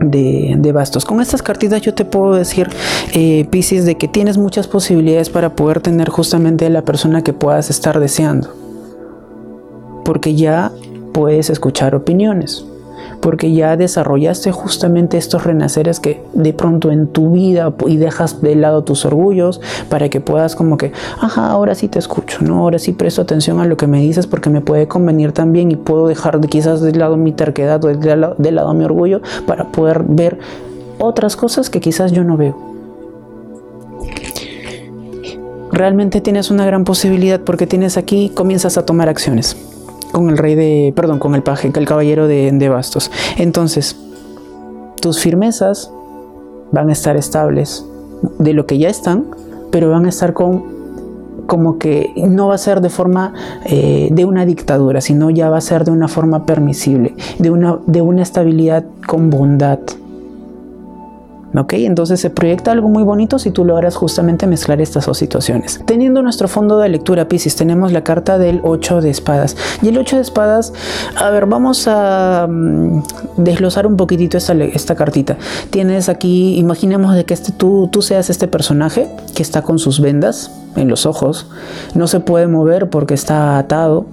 de, 0.00 0.72
bastos. 0.72 1.06
Con 1.06 1.22
estas 1.22 1.40
cartitas 1.40 1.80
yo 1.80 1.94
te 1.94 2.04
puedo 2.04 2.35
decir, 2.35 2.68
eh, 3.14 3.46
Pisces, 3.48 3.87
de 3.87 3.96
que 3.96 4.09
tienes 4.09 4.37
muchas 4.37 4.68
posibilidades 4.68 5.30
para 5.30 5.56
poder 5.56 5.80
tener 5.80 6.11
justamente 6.11 6.68
la 6.68 6.83
persona 6.83 7.22
que 7.22 7.33
puedas 7.33 7.70
estar 7.70 7.98
deseando. 7.98 8.52
Porque 10.04 10.35
ya 10.35 10.70
puedes 11.18 11.50
escuchar 11.50 11.96
opiniones, 11.96 12.64
porque 13.20 13.52
ya 13.52 13.76
desarrollaste 13.76 14.52
justamente 14.52 15.18
estos 15.18 15.42
renaceres 15.42 15.98
que 15.98 16.22
de 16.33 16.52
pronto 16.52 16.92
en 16.92 17.09
tu 17.09 17.33
vida 17.33 17.74
y 17.88 17.96
dejas 17.96 18.40
de 18.40 18.54
lado 18.54 18.85
tus 18.85 19.04
orgullos 19.04 19.61
para 19.88 20.11
que 20.11 20.20
puedas 20.20 20.54
como 20.54 20.78
que, 20.78 20.92
ajá, 21.20 21.50
ahora 21.50 21.74
sí 21.74 21.88
te 21.88 21.98
escucho, 21.98 22.38
¿no? 22.42 22.61
Ahora 22.61 22.78
sí 22.78 22.92
presto 22.92 23.20
atención 23.20 23.59
a 23.59 23.64
lo 23.64 23.76
que 23.76 23.88
me 23.88 24.00
dices 24.00 24.28
porque 24.28 24.48
me 24.48 24.61
puede 24.61 24.87
convenir 24.87 25.33
también 25.33 25.72
y 25.72 25.76
puedo 25.76 26.07
dejar 26.07 26.40
de, 26.40 26.46
quizás 26.46 26.83
de 26.83 26.92
lado 26.92 27.16
mi 27.16 27.33
terquedad 27.33 27.85
o 27.85 27.88
de 27.88 28.16
lado, 28.16 28.37
de 28.38 28.52
lado 28.52 28.72
mi 28.72 28.85
orgullo 28.85 29.20
para 29.44 29.72
poder 29.72 30.04
ver 30.07 30.38
otras 31.00 31.35
cosas 31.35 31.68
que 31.68 31.81
quizás 31.81 32.12
yo 32.12 32.22
no 32.22 32.37
veo. 32.37 32.57
Realmente 35.72 36.20
tienes 36.20 36.52
una 36.52 36.64
gran 36.64 36.85
posibilidad 36.85 37.40
porque 37.40 37.66
tienes 37.66 37.96
aquí, 37.96 38.31
comienzas 38.33 38.78
a 38.78 38.87
tomar 38.87 39.09
acciones 39.09 39.57
con 40.12 40.31
el 40.31 40.38
rey 40.38 40.55
de, 40.55 40.92
perdón, 40.94 41.18
con 41.18 41.35
el 41.35 41.42
paje, 41.42 41.71
el 41.75 41.87
caballero 41.87 42.27
de, 42.27 42.51
de 42.53 42.68
bastos. 42.68 43.11
Entonces, 43.37 43.97
tus 45.01 45.21
firmezas 45.21 45.90
van 46.73 46.88
a 46.88 46.92
estar 46.92 47.16
estables 47.16 47.85
de 48.38 48.53
lo 48.53 48.66
que 48.66 48.79
ya 48.79 48.88
están, 48.88 49.27
pero 49.71 49.90
van 49.90 50.07
a 50.07 50.09
estar 50.09 50.33
con 50.33 50.79
como 51.49 51.79
que 51.79 52.12
no 52.16 52.49
va 52.49 52.57
a 52.57 52.59
ser 52.59 52.83
de 52.83 52.90
forma 52.90 53.33
eh, 53.64 54.11
de 54.12 54.25
una 54.27 54.44
dictadura, 54.44 55.01
sino 55.01 55.31
ya 55.31 55.49
va 55.49 55.57
a 55.57 55.62
ser 55.62 55.85
de 55.85 55.90
una 55.90 56.07
forma 56.07 56.44
permisible, 56.44 57.14
de 57.38 57.51
una, 57.51 57.79
de 57.87 58.03
una 58.03 58.23
estabilidad 58.23 58.85
con 59.07 59.31
bondad. 59.31 59.79
¿Ok? 61.56 61.74
Entonces 61.74 62.20
se 62.20 62.30
proyecta 62.30 62.72
algo 62.72 62.88
muy 62.88 63.02
bonito 63.02 63.38
si 63.38 63.50
tú 63.50 63.64
logras 63.64 63.96
justamente 63.96 64.46
mezclar 64.46 64.80
estas 64.80 65.06
dos 65.06 65.16
situaciones. 65.16 65.80
Teniendo 65.87 66.22
nuestro 66.22 66.46
fondo 66.46 66.78
de 66.78 66.88
lectura 66.88 67.28
Pisces, 67.28 67.56
tenemos 67.56 67.92
la 67.92 68.04
carta 68.04 68.38
del 68.38 68.61
8 68.62 69.00
de 69.00 69.11
espadas. 69.11 69.56
Y 69.82 69.88
el 69.88 69.98
8 69.98 70.16
de 70.16 70.22
espadas, 70.22 70.72
a 71.16 71.30
ver, 71.30 71.46
vamos 71.46 71.87
a 71.88 72.46
mm, 72.48 73.02
desglosar 73.38 73.87
un 73.87 73.96
poquitito 73.96 74.37
esta, 74.37 74.52
esta 74.52 74.94
cartita. 74.94 75.38
Tienes 75.70 76.08
aquí, 76.08 76.58
imaginemos 76.58 77.14
de 77.14 77.24
que 77.24 77.34
este, 77.34 77.52
tú, 77.52 77.88
tú 77.90 78.02
seas 78.02 78.28
este 78.28 78.46
personaje 78.46 79.08
que 79.34 79.42
está 79.42 79.62
con 79.62 79.78
sus 79.78 80.00
vendas 80.00 80.50
en 80.76 80.88
los 80.88 81.06
ojos. 81.06 81.48
No 81.94 82.08
se 82.08 82.20
puede 82.20 82.46
mover 82.46 82.90
porque 82.90 83.14
está 83.14 83.58
atado 83.58 84.06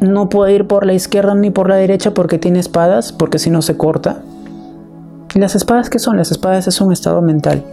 no 0.00 0.28
puede 0.28 0.54
ir 0.54 0.66
por 0.66 0.86
la 0.86 0.92
izquierda 0.94 1.34
ni 1.34 1.50
por 1.50 1.68
la 1.68 1.76
derecha 1.76 2.12
porque 2.12 2.38
tiene 2.38 2.60
espadas, 2.60 3.12
porque 3.12 3.38
si 3.38 3.50
no 3.50 3.62
se 3.62 3.76
corta. 3.76 4.22
¿Las 5.34 5.54
espadas 5.54 5.90
qué 5.90 5.98
son? 5.98 6.16
Las 6.16 6.30
espadas 6.30 6.66
es 6.66 6.80
un 6.80 6.92
estado 6.92 7.20
mental. 7.22 7.64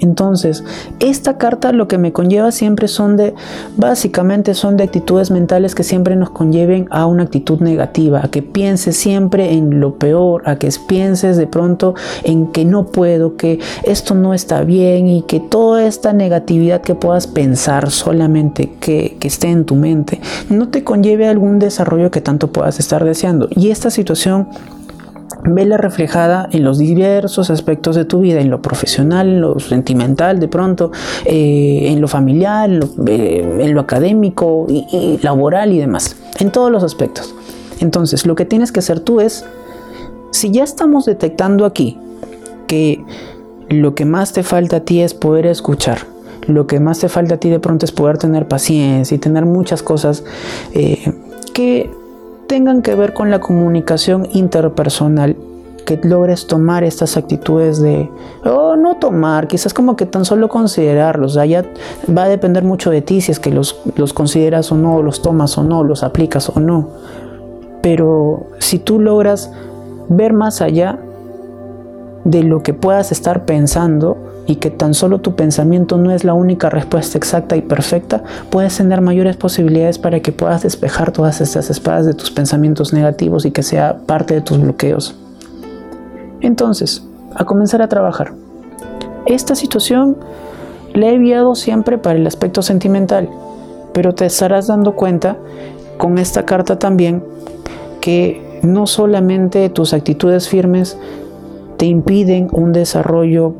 Entonces, 0.00 0.64
esta 1.00 1.38
carta 1.38 1.72
lo 1.72 1.88
que 1.88 1.98
me 1.98 2.12
conlleva 2.12 2.52
siempre 2.52 2.88
son 2.88 3.16
de, 3.16 3.34
básicamente 3.76 4.54
son 4.54 4.76
de 4.76 4.84
actitudes 4.84 5.30
mentales 5.30 5.74
que 5.74 5.84
siempre 5.84 6.16
nos 6.16 6.30
conlleven 6.30 6.86
a 6.90 7.06
una 7.06 7.24
actitud 7.24 7.60
negativa, 7.60 8.20
a 8.24 8.30
que 8.30 8.42
pienses 8.42 8.96
siempre 8.96 9.52
en 9.52 9.80
lo 9.80 9.96
peor, 9.96 10.42
a 10.46 10.56
que 10.56 10.70
pienses 10.86 11.36
de 11.36 11.46
pronto 11.46 11.94
en 12.24 12.48
que 12.48 12.64
no 12.64 12.86
puedo, 12.86 13.36
que 13.36 13.60
esto 13.84 14.14
no 14.14 14.34
está 14.34 14.62
bien 14.64 15.08
y 15.08 15.22
que 15.22 15.40
toda 15.40 15.84
esta 15.84 16.12
negatividad 16.12 16.80
que 16.82 16.94
puedas 16.94 17.26
pensar 17.26 17.90
solamente 17.90 18.72
que, 18.80 19.16
esté 19.22 19.48
en 19.48 19.64
tu 19.64 19.76
mente, 19.76 20.20
no 20.50 20.68
te 20.68 20.84
conlleve 20.84 21.28
algún 21.28 21.58
desarrollo 21.58 22.10
que 22.10 22.20
tanto 22.20 22.52
puedas 22.52 22.78
estar 22.80 23.04
deseando. 23.04 23.48
Y 23.50 23.70
esta 23.70 23.90
situación 23.90 24.48
vela 25.44 25.76
reflejada 25.76 26.48
en 26.52 26.64
los 26.64 26.78
diversos 26.78 27.50
aspectos 27.50 27.96
de 27.96 28.04
tu 28.04 28.20
vida, 28.20 28.40
en 28.40 28.50
lo 28.50 28.62
profesional, 28.62 29.28
en 29.28 29.40
lo 29.40 29.58
sentimental 29.58 30.38
de 30.38 30.48
pronto, 30.48 30.92
eh, 31.24 31.88
en 31.88 32.00
lo 32.00 32.08
familiar, 32.08 32.70
en 32.70 32.80
lo, 32.80 32.88
eh, 33.06 33.74
académico 33.78 34.66
y, 34.68 35.18
laboral 35.22 35.72
y 35.72 35.78
demás, 35.78 36.16
en 36.38 36.52
todos 36.52 36.70
los 36.70 36.84
aspectos. 36.84 37.34
Entonces, 37.80 38.26
lo 38.26 38.36
que 38.36 38.44
tienes 38.44 38.70
que 38.70 38.80
hacer 38.80 39.00
tú 39.00 39.20
es, 39.20 39.44
si 40.30 40.50
ya 40.50 40.62
estamos 40.62 41.06
detectando 41.06 41.66
aquí 41.66 41.98
que 42.68 43.04
lo 43.68 43.94
que 43.94 44.04
más 44.04 44.32
te 44.32 44.42
falta 44.42 44.76
a 44.76 44.80
ti 44.80 45.00
es 45.00 45.14
poder 45.14 45.46
escuchar, 45.46 45.98
lo 46.46 46.66
que 46.66 46.78
más 46.80 47.00
te 47.00 47.08
falta 47.08 47.34
a 47.34 47.38
ti 47.38 47.50
de 47.50 47.58
pronto 47.58 47.84
es 47.84 47.92
poder 47.92 48.18
tener 48.18 48.46
paciencia 48.46 49.14
y 49.14 49.18
tener 49.18 49.44
muchas 49.46 49.82
cosas 49.82 50.24
eh, 50.74 51.12
que 51.52 51.90
tengan 52.52 52.82
que 52.82 52.94
ver 52.94 53.14
con 53.14 53.30
la 53.30 53.40
comunicación 53.40 54.28
interpersonal, 54.34 55.38
que 55.86 55.98
logres 56.02 56.46
tomar 56.46 56.84
estas 56.84 57.16
actitudes 57.16 57.80
de, 57.80 58.10
o 58.44 58.76
no 58.76 58.96
tomar, 58.96 59.48
quizás 59.48 59.72
como 59.72 59.96
que 59.96 60.04
tan 60.04 60.26
solo 60.26 60.50
considerarlos, 60.50 61.38
va 61.38 62.22
a 62.24 62.28
depender 62.28 62.62
mucho 62.62 62.90
de 62.90 63.00
ti 63.00 63.22
si 63.22 63.32
es 63.32 63.40
que 63.40 63.50
los, 63.50 63.80
los 63.96 64.12
consideras 64.12 64.70
o 64.70 64.74
no, 64.74 65.00
los 65.00 65.22
tomas 65.22 65.56
o 65.56 65.62
no, 65.62 65.82
los 65.82 66.02
aplicas 66.02 66.50
o 66.50 66.60
no. 66.60 66.90
Pero 67.80 68.48
si 68.58 68.78
tú 68.78 69.00
logras 69.00 69.50
ver 70.10 70.34
más 70.34 70.60
allá 70.60 70.98
de 72.24 72.42
lo 72.42 72.62
que 72.62 72.74
puedas 72.74 73.12
estar 73.12 73.46
pensando 73.46 74.18
y 74.52 74.56
que 74.56 74.68
tan 74.68 74.92
solo 74.92 75.22
tu 75.22 75.34
pensamiento 75.34 75.96
no 75.96 76.10
es 76.10 76.24
la 76.24 76.34
única 76.34 76.68
respuesta 76.68 77.16
exacta 77.16 77.56
y 77.56 77.62
perfecta, 77.62 78.22
puedes 78.50 78.76
tener 78.76 79.00
mayores 79.00 79.34
posibilidades 79.34 79.98
para 79.98 80.20
que 80.20 80.30
puedas 80.30 80.62
despejar 80.62 81.10
todas 81.10 81.40
estas 81.40 81.70
espadas 81.70 82.04
de 82.04 82.12
tus 82.12 82.30
pensamientos 82.30 82.92
negativos 82.92 83.46
y 83.46 83.50
que 83.50 83.62
sea 83.62 83.96
parte 84.04 84.34
de 84.34 84.42
tus 84.42 84.60
bloqueos. 84.60 85.16
Entonces, 86.42 87.02
a 87.34 87.46
comenzar 87.46 87.80
a 87.80 87.88
trabajar. 87.88 88.34
Esta 89.24 89.54
situación 89.54 90.18
la 90.92 91.06
he 91.06 91.14
enviado 91.14 91.54
siempre 91.54 91.96
para 91.96 92.18
el 92.18 92.26
aspecto 92.26 92.60
sentimental, 92.60 93.30
pero 93.94 94.14
te 94.14 94.26
estarás 94.26 94.66
dando 94.66 94.94
cuenta 94.96 95.38
con 95.96 96.18
esta 96.18 96.44
carta 96.44 96.78
también 96.78 97.24
que 98.02 98.60
no 98.62 98.86
solamente 98.86 99.70
tus 99.70 99.94
actitudes 99.94 100.46
firmes 100.50 100.98
te 101.78 101.86
impiden 101.86 102.48
un 102.52 102.74
desarrollo 102.74 103.54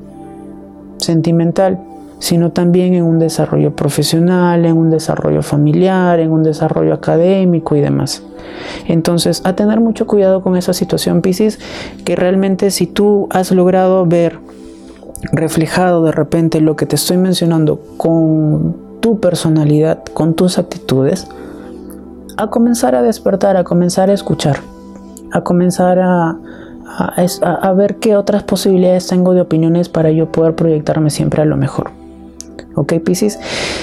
sentimental, 1.03 1.79
sino 2.19 2.53
también 2.53 2.95
en 2.95 3.05
un 3.05 3.19
desarrollo 3.19 3.75
profesional, 3.75 4.65
en 4.65 4.77
un 4.77 4.91
desarrollo 4.91 5.43
familiar, 5.43 6.21
en 6.21 6.31
un 6.31 6.43
desarrollo 6.43 6.95
académico 6.95 7.75
y 7.75 7.81
demás. 7.81 8.23
Entonces, 8.87 9.43
a 9.45 9.55
tener 9.55 9.81
mucho 9.81 10.07
cuidado 10.07 10.41
con 10.41 10.57
esa 10.57 10.73
situación, 10.73 11.21
Pisces, 11.21 11.59
que 12.05 12.17
realmente 12.17 12.71
si 12.71 12.87
tú 12.87 13.27
has 13.31 13.51
logrado 13.51 14.07
ver 14.07 14.39
reflejado 15.31 16.05
de 16.05 16.13
repente 16.13 16.61
lo 16.61 16.77
que 16.77 16.87
te 16.87 16.97
estoy 16.97 17.17
mencionando 17.17 17.81
con 17.97 18.77
tu 19.01 19.21
personalidad, 19.21 20.03
con 20.15 20.35
tus 20.35 20.59
actitudes, 20.59 21.29
a 22.37 22.49
comenzar 22.49 22.95
a 22.95 23.03
despertar, 23.03 23.57
a 23.57 23.65
comenzar 23.65 24.11
a 24.11 24.13
escuchar, 24.13 24.59
a 25.33 25.43
comenzar 25.43 25.99
a, 25.99 26.39
a, 26.99 27.73
ver 27.73 27.97
qué 27.97 28.17
otras 28.17 28.43
posibilidades 28.43 29.07
tengo 29.07 29.35
de 29.35 29.41
opiniones 29.41 29.89
para 29.89 30.11
yo 30.11 30.31
poder 30.31 30.55
proyectarme 30.55 31.11
siempre 31.11 31.43
a 31.43 31.45
lo 31.45 31.57
mejor. 31.57 32.02
¿Ok, 32.75 32.95
Pisces? 33.05 33.39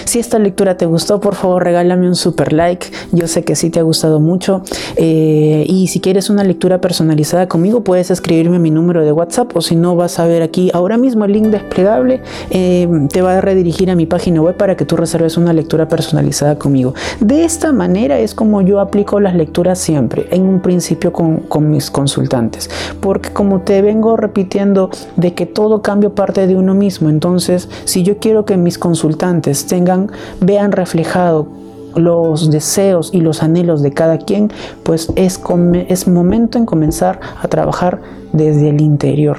Si 0.05 0.19
esta 0.19 0.39
lectura 0.39 0.77
te 0.77 0.85
gustó, 0.85 1.19
por 1.19 1.35
favor 1.35 1.63
regálame 1.63 2.07
un 2.07 2.15
super 2.15 2.53
like. 2.53 2.87
Yo 3.11 3.27
sé 3.27 3.43
que 3.43 3.55
sí 3.55 3.69
te 3.69 3.79
ha 3.79 3.83
gustado 3.83 4.19
mucho. 4.19 4.63
Eh, 4.95 5.65
y 5.67 5.87
si 5.87 5.99
quieres 5.99 6.29
una 6.29 6.43
lectura 6.43 6.81
personalizada 6.81 7.47
conmigo, 7.47 7.83
puedes 7.83 8.09
escribirme 8.09 8.57
mi 8.57 8.71
número 8.71 9.05
de 9.05 9.11
WhatsApp 9.11 9.55
o 9.55 9.61
si 9.61 9.75
no, 9.75 9.95
vas 9.95 10.17
a 10.17 10.25
ver 10.25 10.41
aquí 10.41 10.71
ahora 10.73 10.97
mismo 10.97 11.25
el 11.25 11.33
link 11.33 11.47
desplegable. 11.47 12.21
Eh, 12.49 12.87
te 13.11 13.21
va 13.21 13.37
a 13.37 13.41
redirigir 13.41 13.91
a 13.91 13.95
mi 13.95 14.07
página 14.07 14.41
web 14.41 14.57
para 14.57 14.75
que 14.75 14.85
tú 14.85 14.97
reserves 14.97 15.37
una 15.37 15.53
lectura 15.53 15.87
personalizada 15.87 16.57
conmigo. 16.57 16.95
De 17.19 17.43
esta 17.43 17.71
manera 17.71 18.17
es 18.17 18.33
como 18.33 18.61
yo 18.61 18.79
aplico 18.79 19.19
las 19.19 19.35
lecturas 19.35 19.77
siempre, 19.77 20.27
en 20.31 20.47
un 20.47 20.61
principio 20.61 21.13
con, 21.13 21.37
con 21.37 21.69
mis 21.69 21.91
consultantes. 21.91 22.69
Porque 22.99 23.29
como 23.31 23.61
te 23.61 23.83
vengo 23.83 24.17
repitiendo 24.17 24.89
de 25.15 25.35
que 25.35 25.45
todo 25.45 25.83
cambio 25.83 26.15
parte 26.15 26.47
de 26.47 26.55
uno 26.55 26.73
mismo, 26.73 27.09
entonces 27.09 27.69
si 27.85 28.01
yo 28.01 28.17
quiero 28.17 28.45
que 28.45 28.57
mis 28.57 28.78
consultantes 28.79 29.67
tengan, 29.67 30.11
vean 30.41 30.71
reflejado 30.71 31.47
los 31.95 32.51
deseos 32.51 33.11
y 33.13 33.21
los 33.21 33.43
anhelos 33.43 33.81
de 33.81 33.91
cada 33.91 34.17
quien, 34.17 34.51
pues 34.83 35.11
es, 35.15 35.41
es 35.87 36.07
momento 36.07 36.57
en 36.57 36.65
comenzar 36.65 37.19
a 37.41 37.47
trabajar 37.47 38.01
desde 38.33 38.69
el 38.69 38.81
interior. 38.81 39.37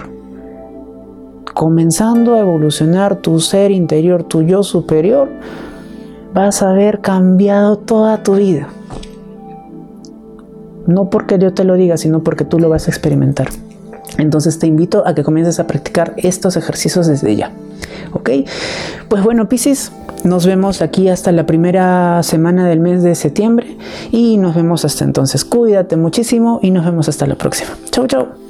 Comenzando 1.55 2.35
a 2.35 2.40
evolucionar 2.40 3.16
tu 3.16 3.40
ser 3.40 3.70
interior, 3.70 4.22
tu 4.24 4.42
yo 4.42 4.62
superior, 4.62 5.29
vas 6.33 6.62
a 6.62 6.70
haber 6.70 7.00
cambiado 7.00 7.76
toda 7.76 8.22
tu 8.22 8.35
vida. 8.35 8.68
No 10.87 11.11
porque 11.11 11.38
yo 11.38 11.53
te 11.53 11.64
lo 11.64 11.74
diga, 11.74 11.96
sino 11.96 12.22
porque 12.22 12.44
tú 12.44 12.59
lo 12.59 12.68
vas 12.68 12.87
a 12.87 12.90
experimentar. 12.90 13.48
Entonces 14.18 14.59
te 14.59 14.66
invito 14.66 15.07
a 15.07 15.14
que 15.14 15.22
comiences 15.22 15.61
a 15.61 15.66
practicar 15.66 16.14
estos 16.16 16.57
ejercicios 16.57 17.07
desde 17.07 17.37
ya. 17.37 17.53
¿Ok? 18.12 18.30
Pues 19.08 19.22
bueno, 19.22 19.48
Piscis, 19.48 19.92
nos 20.24 20.46
vemos 20.46 20.82
aquí 20.82 21.08
hasta 21.08 21.32
la 21.32 21.46
primera 21.46 22.22
semana 22.22 22.68
del 22.68 22.80
mes 22.80 23.02
de 23.02 23.14
septiembre 23.14 23.76
y 24.10 24.36
nos 24.36 24.54
vemos 24.54 24.84
hasta 24.84 25.04
entonces. 25.04 25.44
Cuídate 25.44 25.96
muchísimo 25.96 26.60
y 26.62 26.70
nos 26.70 26.84
vemos 26.84 27.08
hasta 27.08 27.26
la 27.26 27.36
próxima. 27.36 27.70
Chau, 27.90 28.06
chau. 28.06 28.49